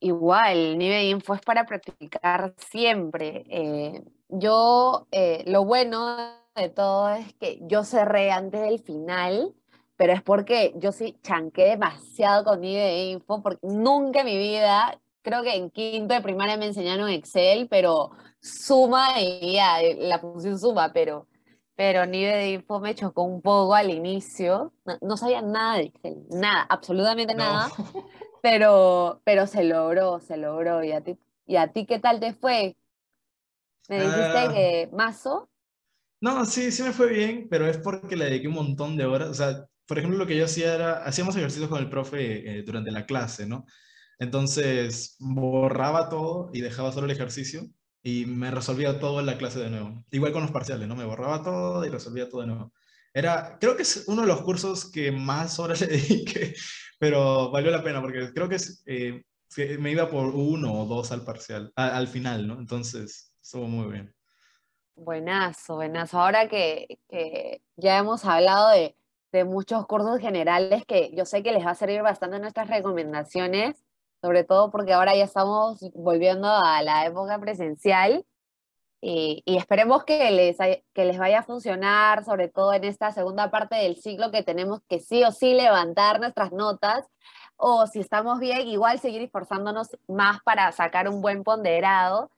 Igual, 0.00 0.78
Nive 0.78 1.04
Info 1.10 1.34
es 1.34 1.40
para 1.42 1.66
practicar 1.66 2.54
siempre. 2.56 3.44
Eh, 3.48 4.02
yo, 4.28 5.08
eh, 5.10 5.42
lo 5.46 5.64
bueno 5.64 6.16
de 6.54 6.68
todo 6.68 7.10
es 7.10 7.34
que 7.34 7.58
yo 7.62 7.84
cerré 7.84 8.30
antes 8.30 8.60
del 8.60 8.78
final, 8.78 9.54
pero 9.96 10.12
es 10.12 10.22
porque 10.22 10.72
yo 10.76 10.92
sí 10.92 11.16
chanqué 11.22 11.64
demasiado 11.64 12.44
con 12.44 12.60
Nive 12.60 13.10
Info, 13.10 13.42
porque 13.42 13.66
nunca 13.66 14.20
en 14.20 14.26
mi 14.26 14.38
vida 14.38 15.00
creo 15.22 15.42
que 15.42 15.56
en 15.56 15.70
quinto 15.70 16.14
de 16.14 16.22
primaria 16.22 16.56
me 16.56 16.66
enseñaron 16.66 17.10
Excel, 17.10 17.68
pero 17.68 18.10
suma 18.40 19.20
y 19.20 19.54
ya, 19.54 19.78
la 19.98 20.18
función 20.20 20.58
suma, 20.58 20.92
pero, 20.92 21.26
pero 21.78 22.04
nivel 22.06 22.34
de 22.34 22.50
info 22.54 22.80
me 22.80 22.96
chocó 22.96 23.22
un 23.22 23.40
poco 23.40 23.72
al 23.72 23.90
inicio. 23.90 24.74
No, 25.00 25.16
sabía 25.16 25.42
nada 25.42 25.76
de 25.76 25.84
Excel, 25.84 26.26
nada, 26.28 26.66
absolutamente 26.68 27.36
nada, 27.36 27.70
pero, 28.42 29.22
pero 29.24 29.46
se 29.46 29.62
logró, 29.62 30.18
se 30.18 30.36
logró. 30.38 30.82
¿Y 30.82 30.90
a, 30.90 31.02
ti, 31.02 31.16
¿Y 31.46 31.54
a 31.54 31.72
ti 31.72 31.86
qué 31.86 32.00
tal 32.00 32.18
te 32.18 32.34
fue? 32.34 32.76
¿Me 33.88 34.00
dijiste 34.00 34.38
ah. 34.38 34.50
que 34.52 34.90
mazo? 34.92 35.48
No, 36.20 36.44
sí, 36.46 36.72
sí 36.72 36.82
me 36.82 36.90
fue 36.90 37.12
bien, 37.12 37.46
pero 37.48 37.68
es 37.68 37.78
porque 37.78 38.16
le 38.16 38.24
dediqué 38.24 38.48
un 38.48 38.54
montón 38.54 38.96
de 38.96 39.06
horas. 39.06 39.28
O 39.28 39.34
sea, 39.34 39.64
por 39.86 39.98
ejemplo, 39.98 40.18
lo 40.18 40.26
que 40.26 40.36
yo 40.36 40.46
hacía 40.46 40.74
era, 40.74 41.04
hacíamos 41.04 41.36
ejercicios 41.36 41.70
con 41.70 41.78
el 41.78 41.88
profe 41.88 42.58
eh, 42.58 42.62
durante 42.64 42.90
la 42.90 43.06
clase, 43.06 43.46
¿no? 43.46 43.66
Entonces 44.18 45.14
borraba 45.20 46.08
todo 46.08 46.50
y 46.52 46.60
dejaba 46.60 46.90
solo 46.90 47.04
el 47.04 47.12
ejercicio 47.12 47.70
y 48.08 48.24
me 48.24 48.50
resolvía 48.50 48.98
todo 48.98 49.20
en 49.20 49.26
la 49.26 49.36
clase 49.36 49.60
de 49.60 49.68
nuevo. 49.68 50.02
Igual 50.10 50.32
con 50.32 50.42
los 50.42 50.50
parciales, 50.50 50.88
¿no? 50.88 50.96
Me 50.96 51.04
borraba 51.04 51.42
todo 51.42 51.84
y 51.84 51.90
resolvía 51.90 52.28
todo 52.28 52.40
de 52.40 52.46
nuevo. 52.46 52.72
Era, 53.12 53.58
creo 53.60 53.76
que 53.76 53.82
es 53.82 54.04
uno 54.06 54.22
de 54.22 54.28
los 54.28 54.40
cursos 54.42 54.90
que 54.90 55.12
más 55.12 55.58
horas 55.58 55.80
le 55.82 55.88
dediqué, 55.88 56.54
pero 56.98 57.50
valió 57.50 57.70
la 57.70 57.82
pena 57.82 58.00
porque 58.00 58.32
creo 58.32 58.48
que 58.48 58.54
es, 58.54 58.82
eh, 58.86 59.22
me 59.78 59.90
iba 59.90 60.08
por 60.08 60.34
uno 60.34 60.72
o 60.72 60.86
dos 60.86 61.12
al 61.12 61.22
parcial, 61.22 61.70
al 61.74 62.08
final, 62.08 62.46
¿no? 62.46 62.58
Entonces, 62.58 63.34
estuvo 63.42 63.66
muy 63.66 63.92
bien. 63.92 64.14
Buenazo, 64.96 65.76
buenazo. 65.76 66.18
Ahora 66.18 66.48
que, 66.48 67.00
que 67.10 67.62
ya 67.76 67.98
hemos 67.98 68.24
hablado 68.24 68.70
de, 68.70 68.96
de, 69.32 69.44
muchos 69.44 69.86
cursos 69.86 70.18
generales 70.18 70.84
que 70.86 71.10
yo 71.14 71.26
sé 71.26 71.42
que 71.42 71.52
les 71.52 71.64
va 71.64 71.72
a 71.72 71.74
servir 71.74 72.02
bastante 72.02 72.38
nuestras 72.38 72.68
recomendaciones, 72.68 73.84
sobre 74.20 74.44
todo 74.44 74.70
porque 74.70 74.92
ahora 74.92 75.14
ya 75.16 75.24
estamos 75.24 75.78
volviendo 75.94 76.48
a 76.48 76.82
la 76.82 77.06
época 77.06 77.38
presencial 77.38 78.24
y, 79.00 79.42
esperemos 79.46 80.04
que 80.04 80.30
les, 80.30 80.56
que 80.92 81.04
les 81.04 81.18
vaya 81.18 81.40
a 81.40 81.42
funcionar, 81.44 82.24
sobre 82.24 82.48
todo 82.48 82.72
en 82.72 82.84
esta 82.84 83.12
segunda 83.12 83.50
parte 83.50 83.76
del 83.76 83.96
ciclo 83.96 84.30
que 84.30 84.42
tenemos 84.42 84.80
que 84.88 84.98
sí 84.98 85.22
o 85.24 85.30
sí 85.30 85.54
levantar 85.54 86.20
nuestras 86.20 86.52
notas 86.52 87.06
o 87.56 87.86
si 87.86 88.00
estamos 88.00 88.40
bien, 88.40 88.68
igual 88.68 88.98
seguir 89.00 89.22
esforzándonos 89.22 89.88
más 90.08 90.40
para 90.44 90.70
sacar 90.72 91.08
un 91.08 91.20
buen 91.20 91.44
ponderado 91.44 92.30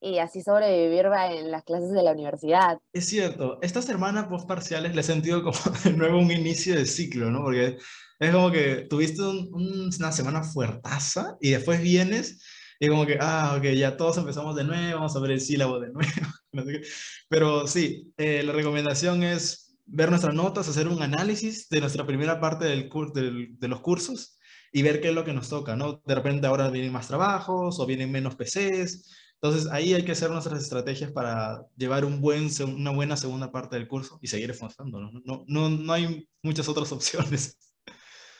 y 0.00 0.18
así 0.18 0.42
sobrevivir 0.42 1.06
en 1.30 1.50
las 1.50 1.64
clases 1.64 1.92
de 1.92 2.02
la 2.02 2.12
universidad. 2.12 2.78
Es 2.92 3.06
cierto, 3.06 3.58
esta 3.62 3.82
semana 3.82 4.28
post 4.28 4.46
parciales 4.46 4.94
le 4.94 5.00
he 5.00 5.04
sentido 5.04 5.42
como 5.42 5.58
de 5.84 5.92
nuevo 5.92 6.18
un 6.18 6.30
inicio 6.30 6.76
de 6.76 6.86
ciclo, 6.86 7.30
¿no? 7.30 7.42
Porque 7.42 7.78
es 8.18 8.30
como 8.30 8.50
que 8.50 8.86
tuviste 8.88 9.22
una 9.22 10.12
semana 10.12 10.42
fuertaza 10.42 11.36
y 11.40 11.50
después 11.50 11.80
vienes 11.80 12.42
y 12.80 12.88
como 12.88 13.06
que, 13.06 13.18
ah, 13.20 13.54
ok, 13.56 13.64
ya 13.68 13.96
todos 13.96 14.18
empezamos 14.18 14.56
de 14.56 14.64
nuevo, 14.64 14.96
vamos 14.96 15.16
a 15.16 15.20
ver 15.20 15.32
el 15.32 15.40
sílabo 15.40 15.80
de 15.80 15.90
nuevo. 15.90 16.10
Pero 17.28 17.66
sí, 17.66 18.12
eh, 18.16 18.42
la 18.42 18.52
recomendación 18.52 19.22
es 19.22 19.76
ver 19.86 20.10
nuestras 20.10 20.34
notas, 20.34 20.68
hacer 20.68 20.88
un 20.88 21.02
análisis 21.02 21.68
de 21.68 21.80
nuestra 21.80 22.06
primera 22.06 22.40
parte 22.40 22.66
del, 22.66 22.90
del, 23.14 23.58
de 23.58 23.68
los 23.68 23.80
cursos 23.80 24.38
y 24.72 24.82
ver 24.82 25.00
qué 25.00 25.08
es 25.08 25.14
lo 25.14 25.24
que 25.24 25.32
nos 25.32 25.48
toca, 25.48 25.76
¿no? 25.76 26.02
De 26.04 26.14
repente 26.14 26.46
ahora 26.46 26.70
vienen 26.70 26.92
más 26.92 27.08
trabajos 27.08 27.78
o 27.78 27.86
vienen 27.86 28.10
menos 28.10 28.34
PCs. 28.34 29.10
Entonces 29.44 29.70
ahí 29.70 29.92
hay 29.92 30.02
que 30.06 30.12
hacer 30.12 30.30
nuestras 30.30 30.58
estrategias 30.62 31.12
para 31.12 31.66
llevar 31.76 32.06
una 32.06 32.90
buena 32.92 33.14
segunda 33.14 33.52
parte 33.52 33.76
del 33.76 33.86
curso 33.86 34.18
y 34.22 34.28
seguir 34.28 34.50
esforzando, 34.50 34.98
¿no? 34.98 35.10
No, 35.22 35.44
no, 35.46 35.68
no 35.68 35.92
hay 35.92 36.26
muchas 36.42 36.66
otras 36.66 36.90
opciones. 36.92 37.58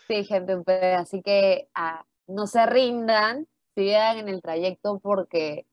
Sí, 0.08 0.24
gente, 0.24 0.54
así 0.94 1.20
que 1.20 1.68
ah, 1.74 2.06
no 2.26 2.46
se 2.46 2.64
rindan, 2.64 3.46
sigan 3.74 4.16
en 4.16 4.30
el 4.30 4.40
trayecto 4.40 4.98
porque 4.98 5.66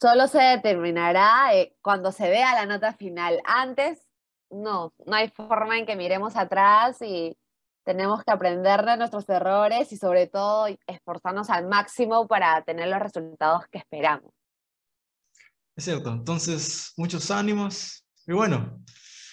solo 0.00 0.26
se 0.28 0.40
determinará 0.40 1.54
eh, 1.54 1.76
cuando 1.82 2.10
se 2.10 2.30
vea 2.30 2.54
la 2.54 2.64
nota 2.64 2.94
final. 2.94 3.38
Antes, 3.44 4.06
no, 4.48 4.94
no 5.04 5.14
hay 5.14 5.28
forma 5.28 5.76
en 5.76 5.84
que 5.84 5.94
miremos 5.94 6.36
atrás 6.36 7.02
y 7.02 7.36
tenemos 7.84 8.24
que 8.24 8.32
aprender 8.32 8.86
de 8.86 8.96
nuestros 8.96 9.28
errores 9.28 9.92
y 9.92 9.98
sobre 9.98 10.26
todo 10.26 10.68
esforzarnos 10.86 11.50
al 11.50 11.66
máximo 11.66 12.26
para 12.26 12.62
tener 12.62 12.88
los 12.88 13.00
resultados 13.00 13.66
que 13.70 13.76
esperamos. 13.76 14.39
Es 15.80 15.84
cierto, 15.86 16.10
entonces 16.10 16.92
muchos 16.98 17.30
ánimos 17.30 18.06
y 18.26 18.34
bueno, 18.34 18.84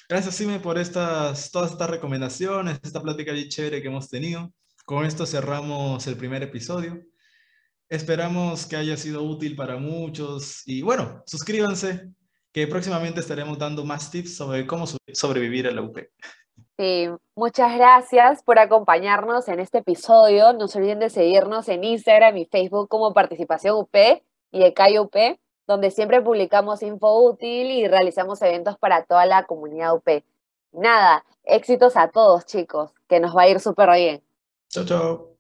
Gracias, 0.08 0.36
Sime, 0.36 0.62
por 0.62 0.78
estas, 0.78 1.52
todas 1.52 1.72
estas 1.72 1.90
recomendaciones, 1.90 2.80
esta 2.82 3.02
plática 3.02 3.34
chévere 3.50 3.82
que 3.82 3.90
hemos 3.90 4.08
tenido. 4.08 4.54
Con 4.86 5.04
esto 5.04 5.26
cerramos 5.26 6.08
el 6.08 6.16
primer 6.16 6.42
episodio. 6.44 7.02
Esperamos 7.90 8.66
que 8.66 8.78
haya 8.78 8.96
sido 8.96 9.24
útil 9.24 9.58
para 9.58 9.76
muchos 9.76 10.66
y 10.66 10.84
bueno, 10.84 11.22
suscríbanse 11.26 12.14
que 12.54 12.66
próximamente 12.68 13.20
estaremos 13.20 13.60
dando 13.60 13.84
más 13.84 14.10
tips 14.10 14.38
sobre 14.38 14.66
cómo 14.66 14.86
sobrevivir 15.12 15.68
a 15.68 15.72
la 15.72 15.82
UP. 15.82 15.98
Sí, 16.78 17.10
muchas 17.36 17.76
gracias 17.76 18.42
por 18.42 18.58
acompañarnos 18.58 19.50
en 19.50 19.60
este 19.60 19.80
episodio. 19.80 20.54
No 20.54 20.70
se 20.70 20.78
olviden 20.78 21.00
de 21.00 21.10
seguirnos 21.10 21.68
en 21.68 21.84
Instagram 21.84 22.38
y 22.38 22.46
Facebook 22.46 22.88
como 22.88 23.14
Participación 23.14 23.76
UP 23.76 23.94
y 24.54 24.64
ECAI 24.64 25.00
UP 25.00 25.14
donde 25.68 25.92
siempre 25.92 26.22
publicamos 26.22 26.82
info 26.82 27.22
útil 27.22 27.70
y 27.70 27.88
realizamos 27.88 28.42
eventos 28.42 28.78
para 28.78 29.04
toda 29.04 29.26
la 29.26 29.46
comunidad 29.46 29.94
UP. 29.94 30.24
Nada, 30.72 31.26
éxitos 31.44 31.98
a 31.98 32.10
todos 32.10 32.46
chicos, 32.46 32.92
que 33.08 33.20
nos 33.20 33.36
va 33.36 33.44
a 33.44 33.50
ir 33.50 33.60
súper 33.60 33.90
bien. 33.92 34.24
Chao, 34.70 34.86
chao. 34.86 35.37